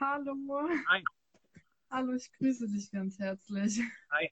[0.00, 0.68] Hallo.
[0.88, 1.02] Hi.
[1.90, 3.80] Hallo, ich grüße dich ganz herzlich.
[4.12, 4.28] Hi.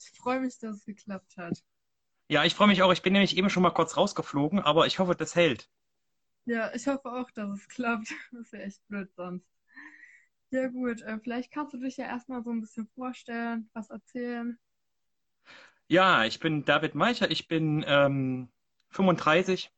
[0.00, 1.62] Ich freue mich, dass es geklappt hat.
[2.28, 2.92] Ja, ich freue mich auch.
[2.92, 5.68] Ich bin nämlich eben schon mal kurz rausgeflogen, aber ich hoffe, das hält.
[6.46, 8.08] Ja, ich hoffe auch, dass es klappt.
[8.32, 9.46] Das ist ja echt blöd sonst.
[10.50, 11.02] Ja, gut.
[11.02, 14.58] Äh, vielleicht kannst du dich ja erstmal so ein bisschen vorstellen, was erzählen.
[15.88, 18.48] Ja, ich bin David Meicher, ich bin ähm,
[18.90, 19.70] 35,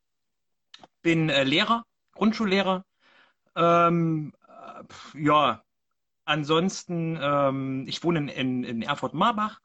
[1.02, 2.84] bin äh, Lehrer, Grundschullehrer.
[3.56, 4.37] Ähm, äh,
[5.14, 5.62] ja,
[6.24, 9.60] ansonsten, ähm, ich wohne in, in, in Erfurt-Marbach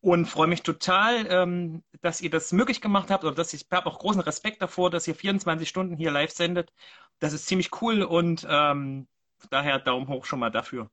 [0.00, 3.72] und freue mich total, ähm, dass ihr das möglich gemacht habt oder dass ich, ich
[3.72, 6.72] habe auch großen Respekt davor, dass ihr 24 Stunden hier live sendet.
[7.18, 9.08] Das ist ziemlich cool und ähm,
[9.50, 10.90] daher Daumen hoch schon mal dafür.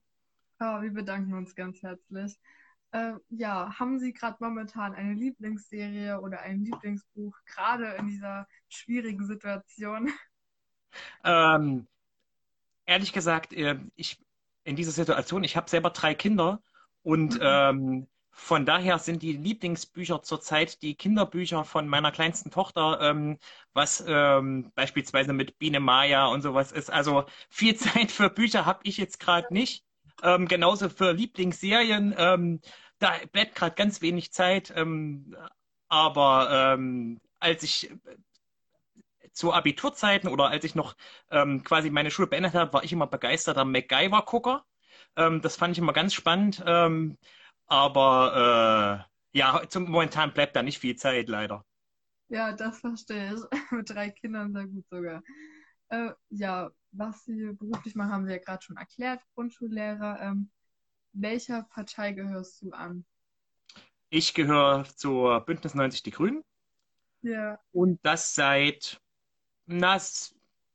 [0.58, 2.40] Ah, wir bedanken uns ganz herzlich.
[2.92, 9.26] Äh, ja, haben Sie gerade momentan eine Lieblingsserie oder ein Lieblingsbuch, gerade in dieser schwierigen
[9.26, 10.12] Situation?
[11.26, 11.88] Ähm,
[12.86, 14.20] ehrlich gesagt, äh, ich
[14.64, 16.62] in dieser Situation, ich habe selber drei Kinder
[17.04, 17.40] und Mhm.
[17.42, 23.38] ähm, von daher sind die Lieblingsbücher zurzeit die Kinderbücher von meiner kleinsten Tochter, ähm,
[23.74, 26.92] was ähm, beispielsweise mit Biene Maya und sowas ist.
[26.92, 29.86] Also viel Zeit für Bücher habe ich jetzt gerade nicht.
[30.24, 32.62] Ähm, genauso für Lieblingsserien, ähm,
[33.00, 34.74] da bleibt gerade ganz wenig Zeit.
[34.76, 35.36] Ähm,
[35.88, 37.90] aber ähm, als ich
[39.36, 40.96] zu Abiturzeiten oder als ich noch
[41.30, 44.66] ähm, quasi meine Schule beendet habe, war ich immer begeisterter MacGyver-Gucker.
[45.18, 46.64] Ähm, das fand ich immer ganz spannend.
[46.66, 47.18] Ähm,
[47.68, 51.66] aber äh, ja, zum momentan bleibt da nicht viel Zeit, leider.
[52.30, 53.42] Ja, das verstehe ich.
[53.72, 55.22] Mit drei Kindern sehr gut sogar.
[55.90, 59.22] Äh, ja, was Sie beruflich machen, haben wir ja gerade schon erklärt.
[59.36, 60.20] Grundschullehrer.
[60.22, 60.50] Ähm,
[61.14, 63.06] welcher Partei gehörst du an?
[64.10, 66.44] Ich gehöre zur Bündnis 90 Die Grünen
[67.22, 69.02] Ja, und das seit
[69.66, 70.00] na,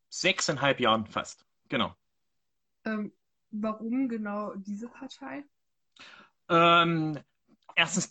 [0.09, 1.47] sechseinhalb Jahren fast.
[1.69, 1.95] Genau.
[2.85, 3.13] ähm,
[3.51, 5.45] warum genau diese Partei?
[6.49, 7.19] Ähm,
[7.77, 8.11] erstens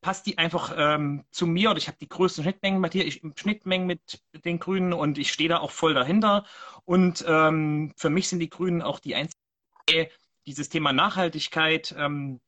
[0.00, 3.22] passt die einfach ähm, zu mir oder ich habe die größten Schnittmengen mit dir, ich,
[3.36, 6.46] Schnittmengen mit den Grünen und ich stehe da auch voll dahinter.
[6.84, 9.38] Und ähm, für mich sind die Grünen auch die einzige,
[9.88, 10.08] die
[10.46, 12.40] dieses Thema Nachhaltigkeit ähm,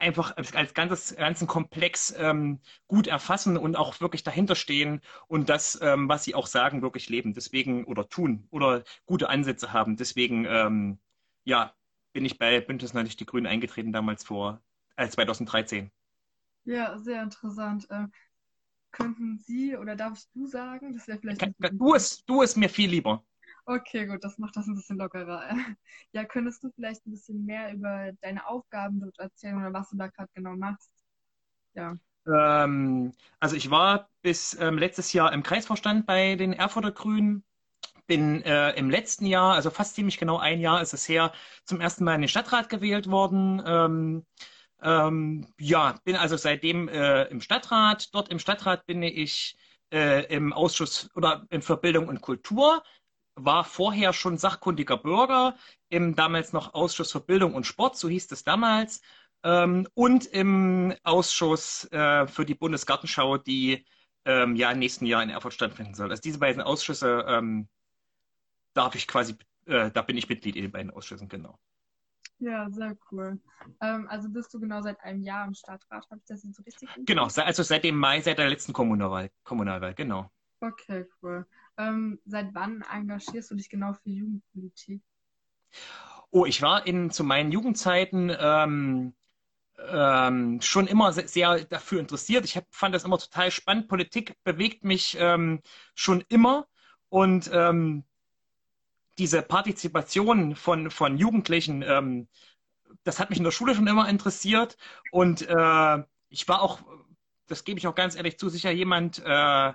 [0.00, 5.78] einfach als ganzes, ganzen Komplex ähm, gut erfassen und auch wirklich dahinter stehen und das,
[5.82, 7.34] ähm, was sie auch sagen, wirklich leben.
[7.34, 9.96] Deswegen oder tun oder gute Ansätze haben.
[9.96, 10.98] Deswegen, ähm,
[11.44, 11.74] ja,
[12.12, 14.62] bin ich bei Bündnis 90 Die Grünen eingetreten damals vor
[14.96, 15.90] äh, 2013.
[16.64, 17.86] Ja, sehr interessant.
[17.90, 18.12] Ähm,
[18.92, 20.92] könnten Sie oder darfst du sagen?
[20.94, 21.78] Das wäre vielleicht Ka- ein ka- bisschen.
[21.78, 23.24] Du es, du es mir viel lieber.
[23.70, 25.48] Okay, gut, das macht das ein bisschen lockerer.
[26.12, 29.96] Ja, könntest du vielleicht ein bisschen mehr über deine Aufgaben dort erzählen oder was du
[29.96, 30.90] da gerade genau machst?
[31.74, 31.94] Ja.
[32.26, 37.44] Ähm, also ich war bis ähm, letztes Jahr im Kreisvorstand bei den Erfurter Grünen.
[38.08, 41.32] Bin äh, im letzten Jahr, also fast ziemlich genau ein Jahr ist es her,
[41.64, 43.62] zum ersten Mal in den Stadtrat gewählt worden.
[43.64, 44.26] Ähm,
[44.82, 48.14] ähm, ja, bin also seitdem äh, im Stadtrat.
[48.14, 49.56] Dort im Stadtrat bin ich
[49.92, 52.82] äh, im Ausschuss oder in Verbildung und Kultur.
[53.44, 55.56] War vorher schon sachkundiger Bürger
[55.88, 59.00] im damals noch Ausschuss für Bildung und Sport, so hieß es damals,
[59.42, 63.86] ähm, und im Ausschuss äh, für die Bundesgartenschau, die
[64.24, 66.10] ähm, ja im nächsten Jahr in Erfurt stattfinden soll.
[66.10, 67.68] Also diese beiden Ausschüsse ähm,
[68.74, 69.36] darf ich quasi,
[69.66, 71.58] äh, da bin ich Mitglied in den beiden Ausschüssen, genau.
[72.38, 73.38] Ja, sehr cool.
[73.82, 76.62] Ähm, also bist du genau seit einem Jahr im Stadtrat, habe ich das jetzt so
[76.62, 80.30] richtig Genau, also seit dem Mai, seit der letzten Kommunalwahl, Kommunalwahl, genau.
[80.60, 81.46] Okay, cool.
[81.80, 85.02] Ähm, seit wann engagierst du dich genau für Jugendpolitik?
[86.30, 89.14] Oh, ich war in zu meinen Jugendzeiten ähm,
[89.88, 92.44] ähm, schon immer se- sehr dafür interessiert.
[92.44, 93.88] Ich hab, fand das immer total spannend.
[93.88, 95.60] Politik bewegt mich ähm,
[95.94, 96.66] schon immer
[97.08, 98.04] und ähm,
[99.18, 102.28] diese Partizipation von, von Jugendlichen, ähm,
[103.04, 104.76] das hat mich in der Schule schon immer interessiert
[105.12, 106.80] und äh, ich war auch,
[107.46, 109.72] das gebe ich auch ganz ehrlich zu, sicher jemand, äh,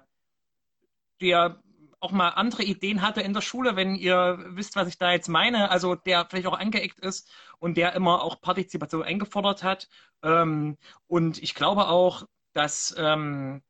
[1.21, 1.61] der
[2.05, 5.27] auch mal andere Ideen hatte in der Schule, wenn ihr wisst, was ich da jetzt
[5.27, 9.89] meine, also der vielleicht auch angeeckt ist und der immer auch Partizipation eingefordert hat.
[10.21, 13.63] Ähm, und ich glaube auch, dass ähm,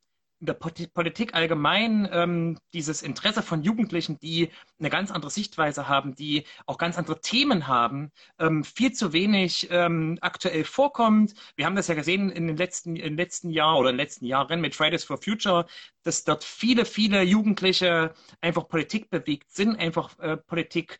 [0.45, 4.49] der Poli- Politik allgemein ähm, dieses Interesse von Jugendlichen, die
[4.79, 9.67] eine ganz andere Sichtweise haben, die auch ganz andere Themen haben, ähm, viel zu wenig
[9.71, 11.33] ähm, aktuell vorkommt.
[11.55, 14.25] Wir haben das ja gesehen in den letzten, im letzten Jahr oder in den letzten
[14.25, 15.65] Jahren mit Fridays for Future,
[16.03, 20.99] dass dort viele, viele Jugendliche einfach Politik bewegt sind, einfach äh, Politik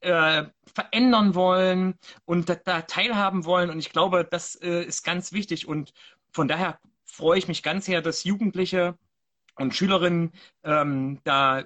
[0.00, 0.44] äh,
[0.74, 3.70] verändern wollen und da, da teilhaben wollen.
[3.70, 5.68] Und ich glaube, das äh, ist ganz wichtig.
[5.68, 5.92] Und
[6.32, 6.78] von daher
[7.10, 8.96] freue ich mich ganz sehr, dass Jugendliche
[9.56, 10.32] und Schülerinnen
[10.62, 11.64] ähm, da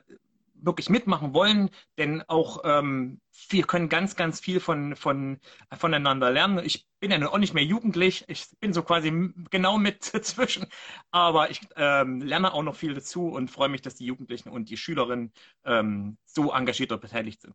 [0.55, 5.41] wirklich mitmachen wollen, denn auch ähm, wir können ganz, ganz viel von, von,
[5.73, 6.65] voneinander lernen.
[6.65, 10.67] Ich bin ja auch nicht mehr jugendlich, ich bin so quasi genau mit dazwischen,
[11.11, 14.71] aber ich ähm, lerne auch noch viel dazu und freue mich, dass die Jugendlichen und
[14.71, 15.33] die Schülerinnen
[15.65, 17.55] ähm, so engagiert und beteiligt sind.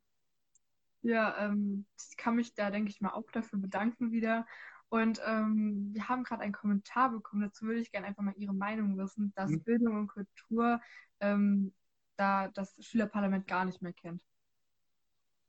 [1.02, 4.46] Ja, ähm, ich kann mich da, denke ich mal, auch dafür bedanken wieder.
[4.90, 7.42] Und ähm, wir haben gerade einen Kommentar bekommen.
[7.42, 9.64] Dazu würde ich gerne einfach mal Ihre Meinung wissen, dass mhm.
[9.64, 10.80] Bildung und Kultur
[11.20, 11.74] ähm,
[12.16, 14.24] da das Schülerparlament gar nicht mehr kennt.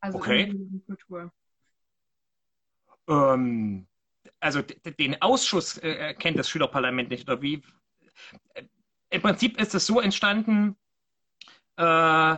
[0.00, 0.52] Also okay.
[0.87, 1.32] Kultur.
[3.08, 3.87] Ähm,
[4.40, 7.62] also den Ausschuss äh, kennt das Schülerparlament nicht, oder wie?
[8.55, 8.64] Äh,
[9.11, 10.76] Im Prinzip ist es so entstanden,
[11.76, 12.37] äh,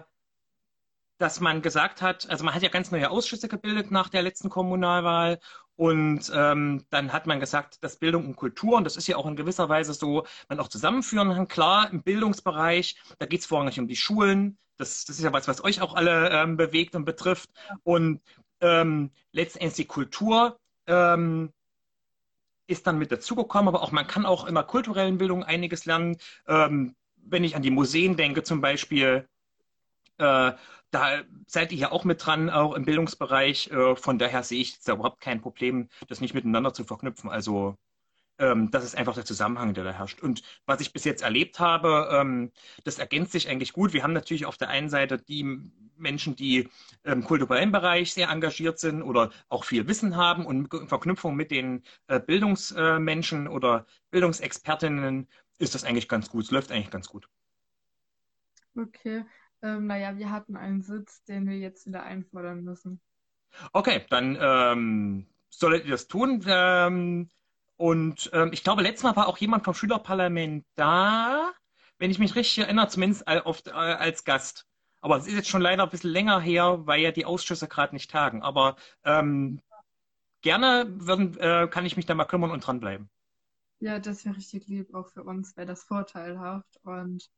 [1.18, 4.48] dass man gesagt hat, also man hat ja ganz neue Ausschüsse gebildet nach der letzten
[4.48, 5.38] Kommunalwahl
[5.80, 9.24] und ähm, dann hat man gesagt, dass Bildung und Kultur, und das ist ja auch
[9.24, 11.48] in gewisser Weise so, man auch zusammenführen kann.
[11.48, 14.58] Klar, im Bildungsbereich, da geht es vorrangig um die Schulen.
[14.76, 17.48] Das, das ist ja was, was euch auch alle ähm, bewegt und betrifft.
[17.82, 18.20] Und
[18.60, 21.50] ähm, letztendlich die Kultur ähm,
[22.66, 26.18] ist dann mit dazugekommen, aber auch man kann auch in der kulturellen Bildung einiges lernen.
[26.46, 29.26] Ähm, wenn ich an die Museen denke zum Beispiel,
[30.20, 30.52] äh,
[30.90, 33.70] da seid ihr ja auch mit dran, auch im Bildungsbereich.
[33.70, 37.30] Äh, von daher sehe ich da überhaupt kein Problem, das nicht miteinander zu verknüpfen.
[37.30, 37.76] Also
[38.38, 40.20] ähm, das ist einfach der Zusammenhang, der da herrscht.
[40.20, 42.52] Und was ich bis jetzt erlebt habe, ähm,
[42.84, 43.92] das ergänzt sich eigentlich gut.
[43.92, 45.44] Wir haben natürlich auf der einen Seite die
[45.96, 46.68] Menschen, die
[47.04, 51.50] im kulturellen Bereich sehr engagiert sind oder auch viel Wissen haben und in Verknüpfung mit
[51.50, 55.28] den äh, Bildungsmenschen oder Bildungsexpertinnen
[55.58, 56.44] ist das eigentlich ganz gut.
[56.44, 57.28] Es läuft eigentlich ganz gut.
[58.76, 59.24] Okay.
[59.62, 63.00] Ähm, naja, wir hatten einen Sitz, den wir jetzt wieder einfordern müssen.
[63.72, 66.44] Okay, dann ähm, solltet ihr das tun.
[66.46, 67.30] Ähm,
[67.76, 71.52] und ähm, ich glaube, letztes Mal war auch jemand vom Schülerparlament da,
[71.98, 74.66] wenn ich mich richtig erinnere, zumindest oft äh, als Gast.
[75.00, 77.94] Aber es ist jetzt schon leider ein bisschen länger her, weil ja die Ausschüsse gerade
[77.94, 78.42] nicht tagen.
[78.42, 79.60] Aber ähm,
[80.42, 83.08] gerne würden, äh, kann ich mich da mal kümmern und dranbleiben.
[83.80, 86.78] Ja, das wäre richtig lieb, auch für uns wäre das vorteilhaft.
[86.82, 87.30] Und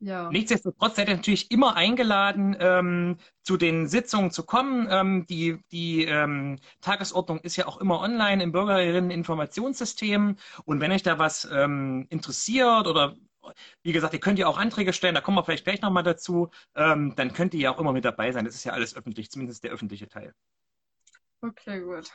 [0.00, 0.30] ja.
[0.30, 4.88] Nichtsdestotrotz seid ihr natürlich immer eingeladen, ähm, zu den Sitzungen zu kommen.
[4.90, 10.36] Ähm, die die ähm, Tagesordnung ist ja auch immer online im Bürgerinneninformationssystem.
[10.64, 13.14] Und wenn euch da was ähm, interessiert oder
[13.82, 16.50] wie gesagt, ihr könnt ja auch Anträge stellen, da kommen wir vielleicht gleich nochmal dazu,
[16.74, 18.44] ähm, dann könnt ihr ja auch immer mit dabei sein.
[18.46, 20.34] Das ist ja alles öffentlich, zumindest der öffentliche Teil.
[21.42, 22.10] Okay, gut.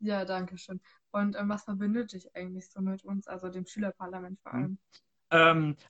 [0.00, 0.80] Ja, danke schön.
[1.12, 4.58] Und ähm, was verbindet dich eigentlich so mit uns, also dem Schülerparlament vor hm.
[4.58, 4.70] allem?
[4.70, 4.78] Ähm,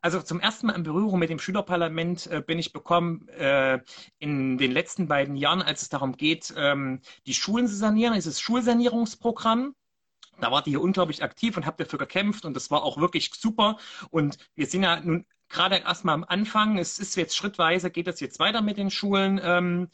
[0.01, 3.81] also zum ersten Mal in Berührung mit dem Schülerparlament äh, bin ich bekommen äh,
[4.19, 8.41] in den letzten beiden Jahren, als es darum geht, ähm, die Schulen zu sanieren, dieses
[8.41, 9.75] Schulsanierungsprogramm.
[10.41, 13.31] Da wart ihr hier unglaublich aktiv und habt dafür gekämpft und das war auch wirklich
[13.35, 13.79] super.
[14.11, 16.79] Und wir sind ja nun gerade erstmal am Anfang.
[16.79, 19.41] Es ist jetzt schrittweise, geht es jetzt weiter mit den Schulen.
[19.43, 19.89] Ähm,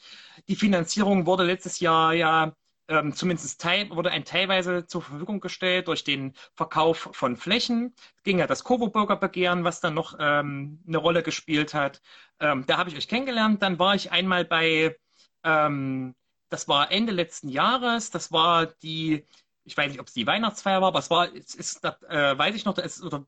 [0.49, 2.55] die Finanzierung wurde letztes Jahr ja
[2.89, 7.95] ähm, zumindest teil, wurde ein teilweise zur Verfügung gestellt durch den Verkauf von Flächen.
[8.17, 12.01] Es ging ja das Coburger-Begehren, was dann noch ähm, eine Rolle gespielt hat.
[12.41, 13.63] Ähm, da habe ich euch kennengelernt.
[13.63, 14.97] Dann war ich einmal bei,
[15.43, 16.15] ähm,
[16.49, 19.27] das war Ende letzten Jahres, das war die,
[19.65, 22.39] ich weiß nicht, ob es die Weihnachtsfeier war, aber es war, es ist, das, äh,
[22.39, 23.27] weiß ich noch, ist, oder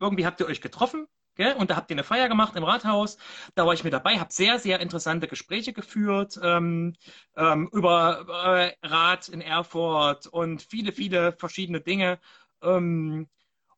[0.00, 1.54] irgendwie habt ihr euch getroffen Gell?
[1.54, 3.16] Und da habt ihr eine Feier gemacht im Rathaus.
[3.54, 6.96] Da war ich mit dabei, habe sehr, sehr interessante Gespräche geführt ähm,
[7.36, 12.18] ähm, über äh, Rat in Erfurt und viele, viele verschiedene Dinge.
[12.60, 13.28] Ähm,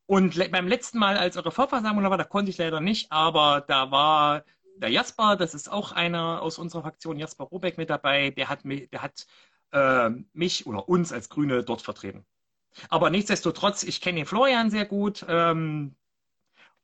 [0.07, 3.61] und le beim letzten Mal, als eure Vorversammlung war, da konnte ich leider nicht, aber
[3.61, 4.43] da war
[4.77, 8.65] der Jasper, das ist auch einer aus unserer Fraktion, Jasper Robeck mit dabei, der hat,
[8.65, 9.27] mich, der hat
[9.71, 12.25] äh, mich oder uns als Grüne dort vertreten.
[12.89, 15.25] Aber nichtsdestotrotz, ich kenne den Florian sehr gut.
[15.27, 15.95] Ähm,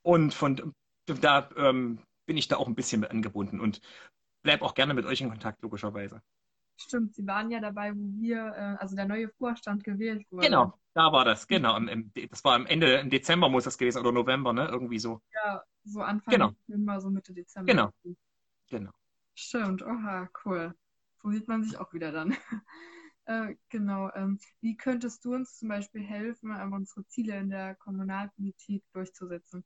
[0.08, 0.74] und von
[1.06, 3.82] da ähm, bin ich da auch ein bisschen mit angebunden und
[4.42, 6.22] bleibe auch gerne mit euch in Kontakt, logischerweise.
[6.78, 10.48] Stimmt, Sie waren ja dabei, wo wir, äh, also der neue Vorstand gewählt wurde.
[10.48, 11.76] Genau, da war das, genau.
[11.76, 14.70] Im, im, das war am Ende, im Dezember muss das gewesen oder November, ne?
[14.70, 15.20] Irgendwie so.
[15.34, 16.52] Ja, so Anfang genau.
[16.52, 17.74] Dezember, so Mitte Dezember.
[17.74, 17.92] Genau.
[18.70, 18.92] Genau.
[19.36, 20.74] Stimmt, oha, cool.
[21.22, 22.32] So sieht man sich auch wieder dann.
[23.26, 24.10] äh, genau.
[24.16, 29.66] Ähm, wie könntest du uns zum Beispiel helfen, unsere Ziele in der Kommunalpolitik durchzusetzen?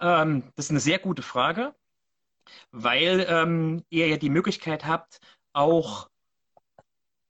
[0.00, 1.74] Ähm, das ist eine sehr gute Frage,
[2.70, 5.20] weil ähm, ihr ja die Möglichkeit habt,
[5.52, 6.10] auch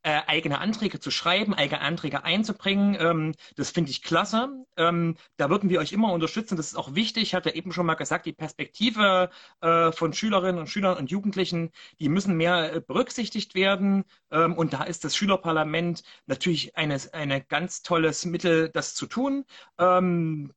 [0.04, 2.96] äh, eigene Anträge zu schreiben, eigene Anträge einzubringen.
[2.98, 4.48] Ähm, das finde ich klasse.
[4.76, 6.56] Ähm, da würden wir euch immer unterstützen.
[6.56, 7.22] Das ist auch wichtig.
[7.22, 11.70] Ich hatte eben schon mal gesagt, die Perspektive äh, von Schülerinnen und Schülern und Jugendlichen,
[12.00, 14.04] die müssen mehr äh, berücksichtigt werden.
[14.30, 19.44] Ähm, und da ist das Schülerparlament natürlich ein eine ganz tolles Mittel, das zu tun.
[19.78, 20.52] Ähm,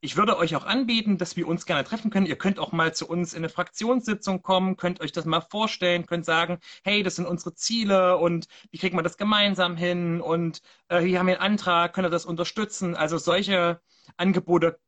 [0.00, 2.26] ich würde euch auch anbieten, dass wir uns gerne treffen können.
[2.26, 6.06] Ihr könnt auch mal zu uns in eine Fraktionssitzung kommen, könnt euch das mal vorstellen,
[6.06, 10.62] könnt sagen, hey, das sind unsere Ziele und wie kriegen wir das gemeinsam hin und
[10.88, 12.94] äh, hier haben wir einen Antrag, könnt ihr das unterstützen?
[12.94, 13.80] Also solche
[14.16, 14.78] Angebote,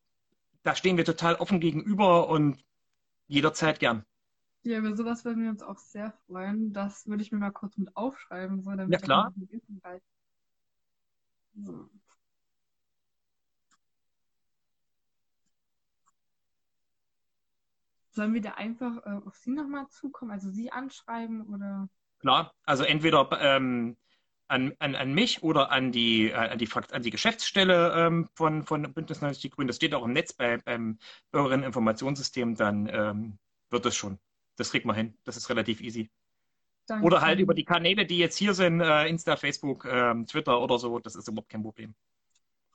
[0.63, 2.63] da stehen wir total offen gegenüber und
[3.27, 4.05] jederzeit gern.
[4.63, 6.73] Ja, über sowas würden wir uns auch sehr freuen.
[6.73, 8.63] Das würde ich mir mal kurz mit aufschreiben.
[8.63, 9.33] So, damit ja, klar.
[11.55, 11.89] So.
[18.19, 21.89] Sollen wir da einfach äh, auf Sie nochmal zukommen, also Sie anschreiben oder?
[22.19, 23.97] Klar, also entweder ähm,
[24.49, 28.65] an, an, an mich oder an die, äh, an die, an die Geschäftsstelle ähm, von,
[28.65, 29.69] von Bündnis 90 Die Grünen.
[29.69, 30.99] Das steht auch im Netz bei, beim
[31.31, 33.39] Bürgerinneninformationssystem, dann ähm,
[33.71, 34.19] wird das schon.
[34.57, 35.17] Das kriegt man hin.
[35.23, 36.11] Das ist relativ easy.
[36.89, 37.07] Danke.
[37.07, 40.81] Oder halt über die Kanäle, die jetzt hier sind, äh, Insta, Facebook, äh, Twitter oder
[40.81, 41.95] so, das ist überhaupt kein Problem.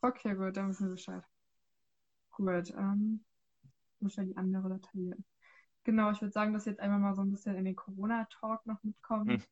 [0.01, 1.23] Okay, gut, dann wissen wir Bescheid.
[2.31, 3.25] Gut, ähm,
[3.99, 5.17] muss ja die andere Datei
[5.83, 8.81] Genau, ich würde sagen, dass jetzt einmal mal so ein bisschen in den Corona-Talk noch
[8.83, 9.29] mitkommt.
[9.29, 9.43] Hm.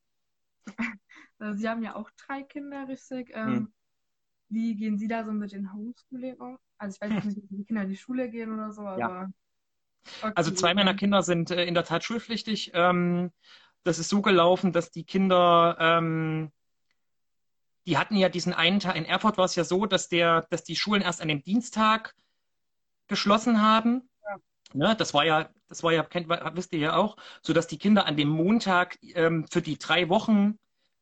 [1.57, 3.31] Sie haben ja auch drei Kinder, richtig?
[3.33, 3.73] Ähm, hm.
[4.49, 6.57] Wie gehen Sie da so mit den Homeschooling um?
[6.77, 8.99] Also ich weiß nicht, wie die Kinder in die Schule gehen oder so, aber.
[8.99, 9.29] Ja.
[10.21, 10.33] Okay.
[10.35, 12.71] Also zwei meiner Kinder sind äh, in der Tat schulpflichtig.
[12.73, 13.31] Ähm,
[13.83, 16.51] das ist so gelaufen, dass die Kinder, ähm,
[17.85, 20.63] die hatten ja diesen einen Tag, in Erfurt war es ja so, dass der, dass
[20.63, 22.15] die Schulen erst an dem Dienstag
[23.07, 24.09] geschlossen haben.
[24.73, 27.77] Ne, das war ja, das war ja, kennt, wisst ihr ja auch, so dass die
[27.77, 30.57] Kinder an dem Montag ähm, für die drei Wochen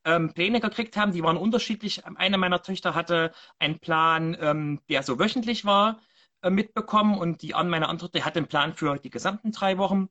[0.05, 1.11] ähm, Pläne gekriegt haben.
[1.11, 2.05] Die waren unterschiedlich.
[2.05, 5.99] Eine meiner Töchter hatte einen Plan, ähm, der so wöchentlich war,
[6.41, 10.09] äh, mitbekommen und die an meine andere hatte einen Plan für die gesamten drei Wochen.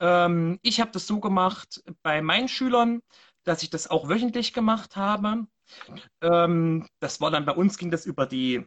[0.00, 3.00] Ähm, ich habe das so gemacht bei meinen Schülern,
[3.44, 5.46] dass ich das auch wöchentlich gemacht habe.
[6.22, 8.66] Ähm, das war dann bei uns ging das über die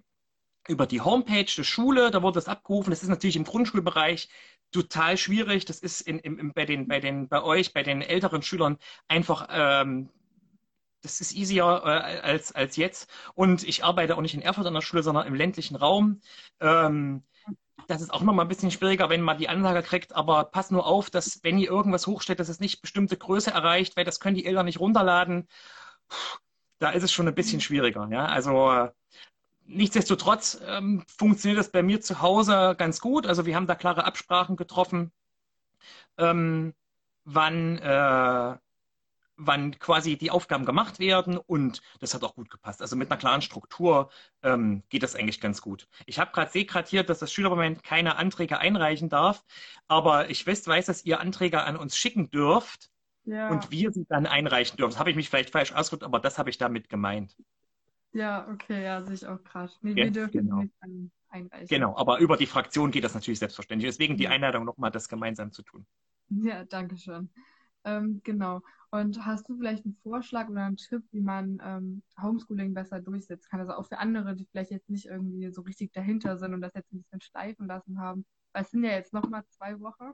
[0.67, 2.91] über die Homepage der Schule, da wurde das abgerufen.
[2.91, 4.29] Das ist natürlich im Grundschulbereich
[4.71, 5.65] total schwierig.
[5.65, 9.47] Das ist in, in, bei, den, bei, den, bei euch, bei den älteren Schülern einfach,
[9.49, 10.09] ähm,
[11.01, 13.09] das ist easier äh, als, als jetzt.
[13.33, 16.21] Und ich arbeite auch nicht in Erfurt an der Schule, sondern im ländlichen Raum.
[16.59, 17.23] Ähm,
[17.87, 20.85] das ist auch nochmal ein bisschen schwieriger, wenn man die Ansage kriegt, aber pass nur
[20.85, 24.35] auf, dass wenn ihr irgendwas hochstellt, dass es nicht bestimmte Größe erreicht, weil das können
[24.35, 25.47] die Eltern nicht runterladen.
[26.77, 28.07] Da ist es schon ein bisschen schwieriger.
[28.11, 28.25] Ja?
[28.25, 28.89] Also
[29.69, 33.25] nichtsdestotrotz ähm, funktioniert das bei mir zu Hause ganz gut.
[33.25, 35.11] Also wir haben da klare Absprachen getroffen,
[36.17, 36.73] ähm,
[37.23, 38.57] wann, äh,
[39.38, 42.81] wann quasi die Aufgaben gemacht werden und das hat auch gut gepasst.
[42.81, 44.09] Also mit einer klaren Struktur
[44.43, 45.88] ähm, geht das eigentlich ganz gut.
[46.05, 49.45] Ich habe gerade sehe gerade hier, dass das Schülerparlament keine Anträge einreichen darf,
[49.88, 52.89] aber ich weiß, weiß, dass ihr Anträge an uns schicken dürft
[53.23, 53.49] ja.
[53.49, 54.91] und wir sie dann einreichen dürfen.
[54.91, 57.35] Das habe ich mich vielleicht falsch ausgedrückt, aber das habe ich damit gemeint.
[58.11, 59.71] Ja, okay, ja, sehe ich auch gerade.
[59.81, 60.61] Nee, ja, wir dürfen genau.
[60.61, 60.73] nicht
[61.29, 61.67] einreichen.
[61.67, 63.89] Genau, aber über die Fraktion geht das natürlich selbstverständlich.
[63.89, 65.85] Deswegen die Einladung nochmal, das gemeinsam zu tun.
[66.29, 67.29] Ja, danke schön.
[67.85, 68.61] Ähm, genau.
[68.91, 73.47] Und hast du vielleicht einen Vorschlag oder einen Tipp, wie man ähm, Homeschooling besser durchsetzen
[73.49, 73.59] kann?
[73.59, 76.73] Also auch für andere, die vielleicht jetzt nicht irgendwie so richtig dahinter sind und das
[76.73, 78.25] jetzt ein bisschen schleifen lassen haben.
[78.53, 80.11] Weil es sind ja jetzt nochmal zwei Wochen.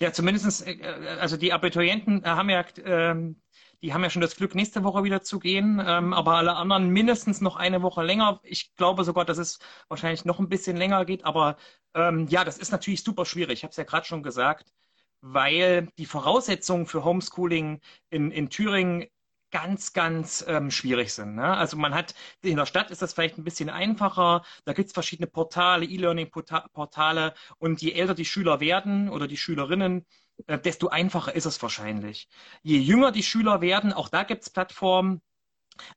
[0.00, 0.78] Ja, zumindest, äh,
[1.20, 3.42] also die Abiturienten haben ja ähm,
[3.82, 6.88] die haben ja schon das Glück, nächste Woche wieder zu gehen, ähm, aber alle anderen
[6.90, 8.40] mindestens noch eine Woche länger.
[8.44, 9.58] Ich glaube sogar, dass es
[9.88, 11.56] wahrscheinlich noch ein bisschen länger geht, aber
[11.94, 13.54] ähm, ja, das ist natürlich super schwierig.
[13.58, 14.72] Ich habe es ja gerade schon gesagt,
[15.20, 19.06] weil die Voraussetzungen für Homeschooling in, in Thüringen
[19.52, 21.36] ganz, ganz ähm, schwierig sind.
[21.36, 21.56] Ne?
[21.56, 24.92] Also man hat, in der Stadt ist das vielleicht ein bisschen einfacher, da gibt es
[24.92, 30.06] verschiedene Portale, E-Learning-Portale und je älter die Schüler werden oder die Schülerinnen,
[30.46, 32.28] äh, desto einfacher ist es wahrscheinlich.
[32.62, 35.22] Je jünger die Schüler werden, auch da gibt es Plattformen,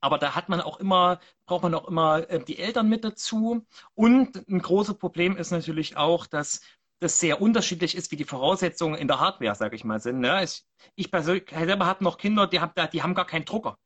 [0.02, 3.66] aber da hat man auch immer, braucht man auch immer äh, die Eltern mit dazu.
[3.94, 6.62] Und ein großes Problem ist natürlich auch, dass
[7.06, 10.20] das sehr unterschiedlich ist, wie die Voraussetzungen in der Hardware, sage ich mal, sind.
[10.20, 10.44] Ne?
[10.44, 10.64] Ich,
[10.96, 13.78] ich persönlich selber habe noch Kinder, die haben, die haben gar keinen Drucker.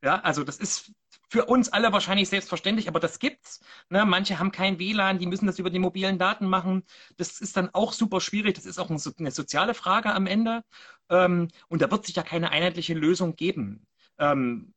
[0.00, 0.92] Ja, also das ist
[1.28, 3.60] für uns alle wahrscheinlich selbstverständlich, aber das gibt's.
[3.88, 4.04] Ne?
[4.04, 6.84] Manche haben kein WLAN, die müssen das über die mobilen Daten machen.
[7.16, 8.54] Das ist dann auch super schwierig.
[8.54, 10.62] Das ist auch eine soziale Frage am Ende.
[11.08, 13.86] Ähm, und da wird sich ja keine einheitliche Lösung geben.
[14.18, 14.72] Ähm,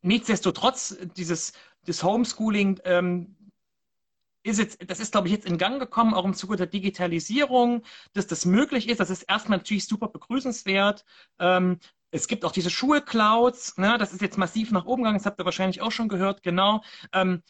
[0.00, 1.52] nichtsdestotrotz, dieses
[1.84, 3.36] das Homeschooling ähm,
[4.42, 7.82] ist jetzt, das ist, glaube ich, jetzt in Gang gekommen, auch im Zuge der Digitalisierung,
[8.14, 9.00] dass das möglich ist.
[9.00, 11.04] Das ist erstmal natürlich super begrüßenswert.
[11.38, 11.78] Ähm,
[12.10, 13.96] es gibt auch diese Schulclouds, ne?
[13.98, 16.82] das ist jetzt massiv nach oben gegangen, das habt ihr wahrscheinlich auch schon gehört, genau.
[17.12, 17.42] Ähm,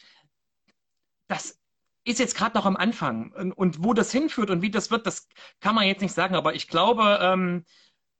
[1.27, 1.59] das
[2.03, 3.31] ist jetzt gerade noch am Anfang.
[3.31, 5.27] Und, und, wo das hinführt und wie das wird, das
[5.59, 6.35] kann man jetzt nicht sagen.
[6.35, 7.65] Aber ich glaube, ähm,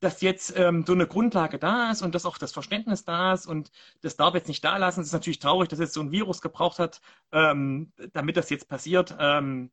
[0.01, 3.45] dass jetzt ähm, so eine Grundlage da ist und dass auch das Verständnis da ist
[3.45, 5.01] und das darf jetzt nicht da lassen.
[5.01, 8.67] Es ist natürlich traurig, dass jetzt so ein Virus gebraucht hat, ähm, damit das jetzt
[8.67, 9.15] passiert.
[9.19, 9.71] Ähm,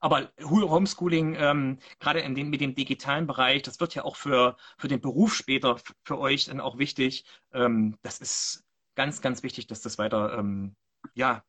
[0.00, 4.56] aber Homeschooling, ähm, gerade in den, mit dem digitalen Bereich, das wird ja auch für,
[4.78, 7.24] für den Beruf später für euch dann auch wichtig.
[7.52, 10.76] Ähm, das ist ganz, ganz wichtig, dass das weiter, ähm,
[11.14, 11.42] ja,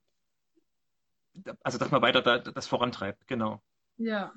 [1.63, 3.61] also dass man weiter da, das vorantreibt, genau.
[3.97, 4.33] Ja.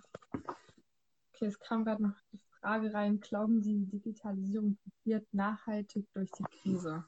[1.32, 2.14] Okay, es kam gerade noch
[2.62, 7.04] Frage rein, glauben Sie, die Digitalisierung wird nachhaltig durch die Krise?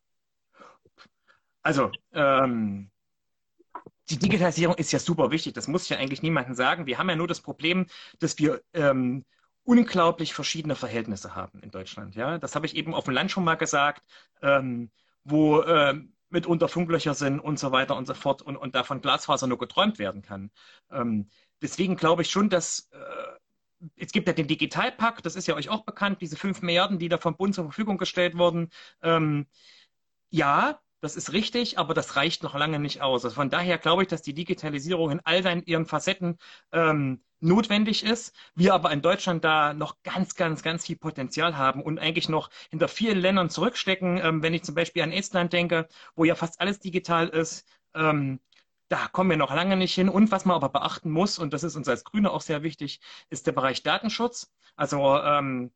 [1.62, 2.90] Also, ähm,
[4.10, 6.86] die Digitalisierung ist ja super wichtig, das muss ich ja eigentlich niemandem sagen.
[6.86, 7.86] Wir haben ja nur das Problem,
[8.18, 9.24] dass wir ähm,
[9.62, 12.16] unglaublich verschiedene Verhältnisse haben in Deutschland.
[12.16, 14.02] Ja, das habe ich eben auf dem Land schon mal gesagt,
[14.42, 14.90] ähm,
[15.22, 19.46] wo ähm, mitunter Funklöcher sind und so weiter und so fort und, und davon Glasfaser
[19.46, 20.50] nur geträumt werden kann.
[20.90, 21.28] Ähm,
[21.62, 22.98] deswegen glaube ich schon, dass äh,
[23.96, 27.08] es gibt ja den Digitalpakt, das ist ja euch auch bekannt, diese fünf Milliarden, die
[27.08, 28.70] da vom Bund zur Verfügung gestellt wurden.
[29.02, 29.46] Ähm,
[30.30, 33.24] ja, das ist richtig, aber das reicht noch lange nicht aus.
[33.24, 36.38] Also von daher glaube ich, dass die Digitalisierung in all seinen, ihren Facetten
[36.72, 38.34] ähm, notwendig ist.
[38.54, 42.50] Wir aber in Deutschland da noch ganz, ganz, ganz viel Potenzial haben und eigentlich noch
[42.70, 44.18] hinter vielen Ländern zurückstecken.
[44.22, 48.40] Ähm, wenn ich zum Beispiel an Estland denke, wo ja fast alles digital ist, ähm,
[48.88, 50.08] da kommen wir noch lange nicht hin.
[50.08, 53.00] Und was man aber beachten muss, und das ist uns als Grüne auch sehr wichtig,
[53.30, 54.52] ist der Bereich Datenschutz.
[54.76, 55.72] Also ähm,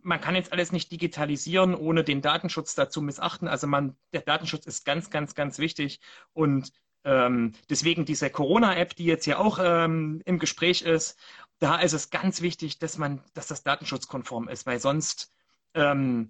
[0.00, 3.48] man kann jetzt alles nicht digitalisieren, ohne den Datenschutz dazu missachten.
[3.48, 6.00] Also man, der Datenschutz ist ganz, ganz, ganz wichtig.
[6.32, 6.72] Und
[7.04, 11.18] ähm, deswegen diese Corona-App, die jetzt ja auch ähm, im Gespräch ist,
[11.58, 15.32] da ist es ganz wichtig, dass man, dass das datenschutzkonform ist, weil sonst
[15.74, 16.28] ähm,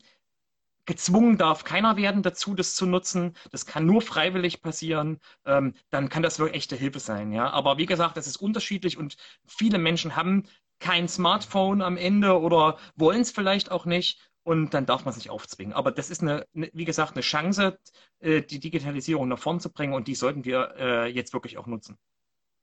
[0.89, 3.37] gezwungen darf keiner werden dazu, das zu nutzen.
[3.51, 5.19] Das kann nur freiwillig passieren.
[5.45, 7.31] Ähm, dann kann das wirklich echte Hilfe sein.
[7.31, 9.17] Ja, aber wie gesagt, das ist unterschiedlich und
[9.47, 10.45] viele Menschen haben
[10.81, 14.31] kein Smartphone am Ende oder wollen es vielleicht auch nicht.
[14.45, 15.75] Und dann darf man sich aufzwingen.
[15.75, 17.79] Aber das ist eine, eine wie gesagt, eine Chance,
[18.21, 21.67] äh, die Digitalisierung nach vorn zu bringen und die sollten wir äh, jetzt wirklich auch
[21.67, 21.99] nutzen.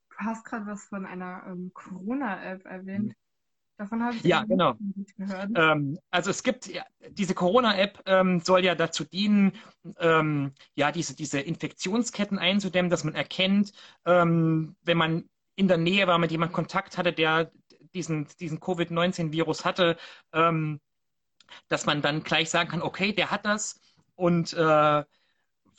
[0.09, 3.09] Du hast gerade was von einer ähm, Corona-App erwähnt.
[3.09, 3.24] Mhm.
[3.77, 4.75] Davon habe ich ja, genau.
[4.95, 5.49] nicht gehört.
[5.55, 9.51] Ähm, also es gibt ja, diese Corona-App ähm, soll ja dazu dienen,
[9.99, 13.73] ähm, ja diese, diese Infektionsketten einzudämmen, dass man erkennt,
[14.05, 17.51] ähm, wenn man in der Nähe war, mit jemandem Kontakt hatte, der
[17.93, 19.97] diesen, diesen Covid-19-Virus hatte,
[20.31, 20.79] ähm,
[21.67, 23.81] dass man dann gleich sagen kann, okay, der hat das
[24.15, 25.03] und äh,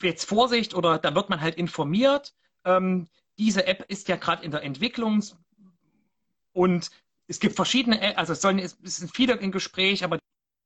[0.01, 2.35] jetzt Vorsicht oder da wird man halt informiert.
[2.63, 3.07] Ähm,
[3.39, 5.23] diese App ist ja gerade in der Entwicklung
[6.53, 6.89] und
[7.27, 10.19] es gibt verschiedene, also es, sollen, es sind viele im Gespräch, aber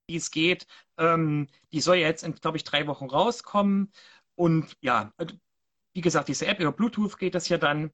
[0.10, 3.92] die es geht, ähm, die soll jetzt in, glaube ich, drei Wochen rauskommen.
[4.36, 5.14] Und ja,
[5.94, 7.92] wie gesagt, diese App über Bluetooth geht das ja dann.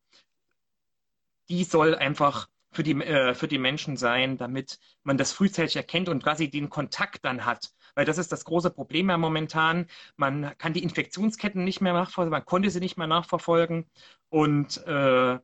[1.49, 6.09] Die soll einfach für die, äh, für die Menschen sein, damit man das frühzeitig erkennt
[6.09, 7.71] und quasi den Kontakt dann hat.
[7.95, 9.87] Weil das ist das große Problem ja momentan.
[10.17, 13.85] Man kann die Infektionsketten nicht mehr nachverfolgen, man konnte sie nicht mehr nachverfolgen.
[14.29, 15.39] Und äh,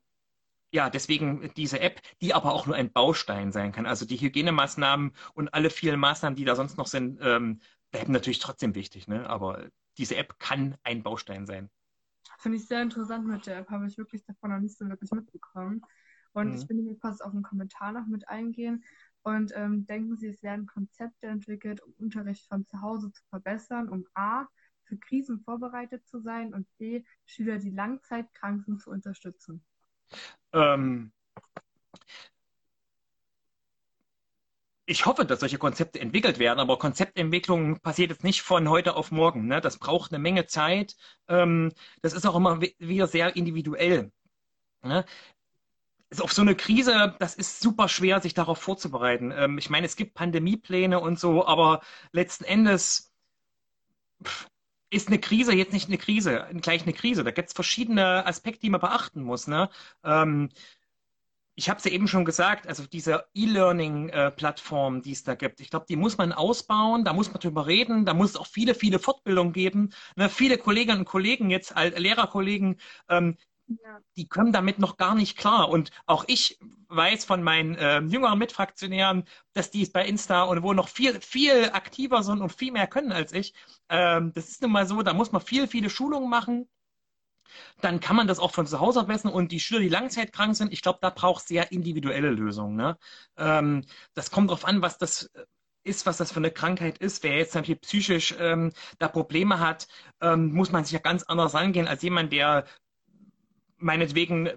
[0.73, 3.85] ja, deswegen diese App, die aber auch nur ein Baustein sein kann.
[3.85, 7.59] Also die Hygienemaßnahmen und alle vielen Maßnahmen, die da sonst noch sind, ähm,
[7.91, 9.07] bleiben natürlich trotzdem wichtig.
[9.07, 9.29] Ne?
[9.29, 11.69] Aber diese App kann ein Baustein sein.
[12.39, 15.11] Finde ich sehr interessant mit der App, habe ich wirklich davon noch nicht so wirklich
[15.11, 15.81] mitbekommen.
[16.31, 16.55] Und mhm.
[16.55, 18.83] ich will hier kurz auf einen Kommentar noch mit eingehen.
[19.21, 23.89] Und ähm, denken Sie, es werden Konzepte entwickelt, um Unterricht von zu Hause zu verbessern,
[23.89, 24.47] um A,
[24.85, 29.63] für Krisen vorbereitet zu sein und B, Schüler, die langzeitkrank sind, zu unterstützen?
[30.53, 31.11] Ähm,
[34.85, 39.11] ich hoffe, dass solche Konzepte entwickelt werden, aber Konzeptentwicklung passiert jetzt nicht von heute auf
[39.11, 39.47] morgen.
[39.47, 39.61] Ne?
[39.61, 40.95] Das braucht eine Menge Zeit.
[41.27, 44.11] Ähm, das ist auch immer wieder sehr individuell.
[44.83, 45.05] Ne?
[46.21, 49.31] auf so eine Krise, das ist super schwer, sich darauf vorzubereiten.
[49.35, 53.11] Ähm, ich meine, es gibt Pandemiepläne und so, aber letzten Endes
[54.93, 57.23] ist eine Krise jetzt nicht eine Krise, gleich eine Krise.
[57.23, 59.47] Da gibt es verschiedene Aspekte, die man beachten muss.
[59.47, 59.69] Ne?
[60.03, 60.49] Ähm,
[61.55, 65.69] ich habe es ja eben schon gesagt, also diese E-Learning-Plattform, die es da gibt, ich
[65.69, 68.73] glaube, die muss man ausbauen, da muss man drüber reden, da muss es auch viele,
[68.73, 69.91] viele Fortbildungen geben.
[70.15, 70.29] Ne?
[70.29, 72.79] Viele Kolleginnen und Kollegen, jetzt Lehrerkollegen,
[73.09, 73.37] ähm,
[74.17, 75.69] die kommen damit noch gar nicht klar.
[75.69, 76.59] Und auch ich
[76.89, 81.69] weiß von meinen äh, jüngeren Mitfraktionären, dass die bei Insta und wo noch viel, viel
[81.73, 83.53] aktiver sind und viel mehr können als ich.
[83.89, 86.67] Ähm, das ist nun mal so, da muss man viel, viele Schulungen machen.
[87.81, 90.73] Dann kann man das auch von zu Hause messen und die Schüler, die langzeitkrank sind,
[90.73, 92.75] ich glaube, da braucht es sehr individuelle Lösungen.
[92.75, 92.97] Ne?
[93.37, 95.29] Ähm, das kommt darauf an, was das
[95.83, 97.23] ist, was das für eine Krankheit ist.
[97.23, 99.87] Wer jetzt Beispiel psychisch ähm, da Probleme hat,
[100.21, 102.65] ähm, muss man sich ja ganz anders angehen als jemand, der
[103.83, 104.49] meinetwegen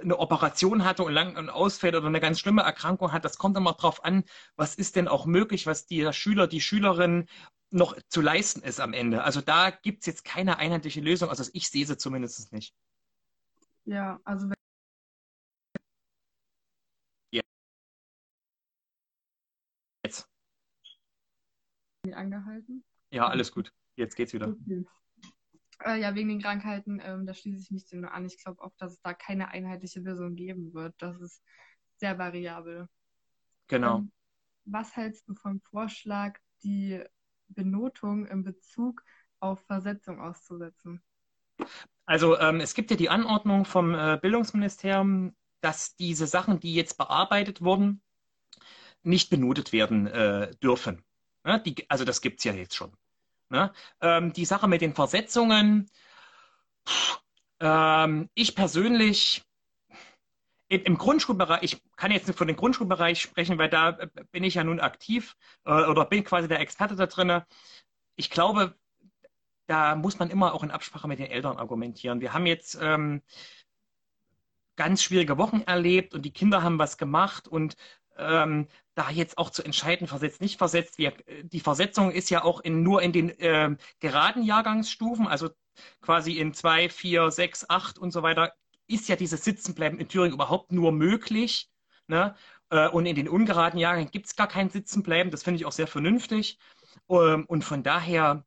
[0.00, 3.56] eine Operation hatte und lang und ausfällt oder eine ganz schlimme Erkrankung hat, das kommt
[3.56, 4.24] immer darauf an,
[4.56, 7.26] was ist denn auch möglich, was die Schüler, die Schülerin
[7.70, 9.24] noch zu leisten ist am Ende.
[9.24, 12.74] Also da gibt es jetzt keine einheitliche Lösung, also ich sehe sie zumindest nicht.
[13.84, 14.48] Ja, also
[20.04, 20.28] Jetzt.
[22.12, 22.84] angehalten.
[23.10, 23.72] Ja, alles gut.
[23.96, 24.48] Jetzt geht's wieder.
[24.48, 24.86] Okay.
[25.84, 28.26] Äh, ja, wegen den Krankheiten, ähm, da schließe ich mich dem nur an.
[28.26, 30.94] Ich glaube auch, dass es da keine einheitliche Lösung geben wird.
[30.98, 31.42] Das ist
[31.96, 32.88] sehr variabel.
[33.68, 33.98] Genau.
[33.98, 34.12] Ähm,
[34.64, 37.02] was hältst du vom Vorschlag, die
[37.48, 39.02] Benotung in Bezug
[39.40, 41.02] auf Versetzung auszusetzen?
[42.06, 46.96] Also ähm, es gibt ja die Anordnung vom äh, Bildungsministerium, dass diese Sachen, die jetzt
[46.98, 48.02] bearbeitet wurden,
[49.02, 51.04] nicht benotet werden äh, dürfen.
[51.44, 52.92] Ja, die, also das gibt es ja jetzt schon.
[53.50, 53.72] Ne?
[54.00, 55.88] Ähm, die Sache mit den Versetzungen,
[57.60, 59.42] ähm, ich persönlich
[60.68, 64.54] im Grundschulbereich, ich kann jetzt nicht von dem Grundschulbereich sprechen, weil da äh, bin ich
[64.54, 65.34] ja nun aktiv
[65.64, 67.42] äh, oder bin quasi der Experte da drin.
[68.16, 68.74] Ich glaube,
[69.66, 72.20] da muss man immer auch in Absprache mit den Eltern argumentieren.
[72.20, 73.22] Wir haben jetzt ähm,
[74.76, 77.76] ganz schwierige Wochen erlebt und die Kinder haben was gemacht und
[78.18, 80.98] ähm, da jetzt auch zu entscheiden, versetzt, nicht versetzt.
[80.98, 85.50] Wir, die Versetzung ist ja auch in, nur in den äh, geraden Jahrgangsstufen, also
[86.00, 88.52] quasi in zwei, vier, sechs, acht und so weiter,
[88.88, 91.70] ist ja dieses Sitzenbleiben in Thüringen überhaupt nur möglich.
[92.08, 92.34] Ne?
[92.70, 95.30] Äh, und in den ungeraden Jahrgängen gibt es gar kein Sitzenbleiben.
[95.30, 96.58] Das finde ich auch sehr vernünftig.
[97.08, 98.44] Ähm, und von daher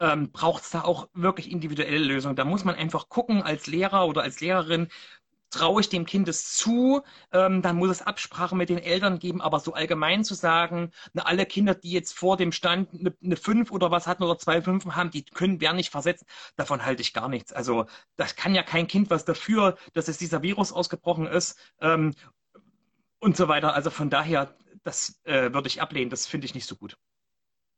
[0.00, 2.36] ähm, braucht es da auch wirklich individuelle Lösungen.
[2.36, 4.88] Da muss man einfach gucken als Lehrer oder als Lehrerin,
[5.50, 9.40] traue ich dem Kind es zu, ähm, dann muss es Absprachen mit den Eltern geben,
[9.40, 13.36] aber so allgemein zu sagen, na, alle Kinder, die jetzt vor dem Stand eine, eine
[13.36, 16.24] 5 oder was hatten oder zwei Fünfen haben, die können, werden nicht versetzt,
[16.56, 17.52] davon halte ich gar nichts.
[17.52, 22.14] Also das kann ja kein Kind was dafür, dass es dieser Virus ausgebrochen ist ähm,
[23.20, 23.74] und so weiter.
[23.74, 26.96] Also von daher, das äh, würde ich ablehnen, das finde ich nicht so gut.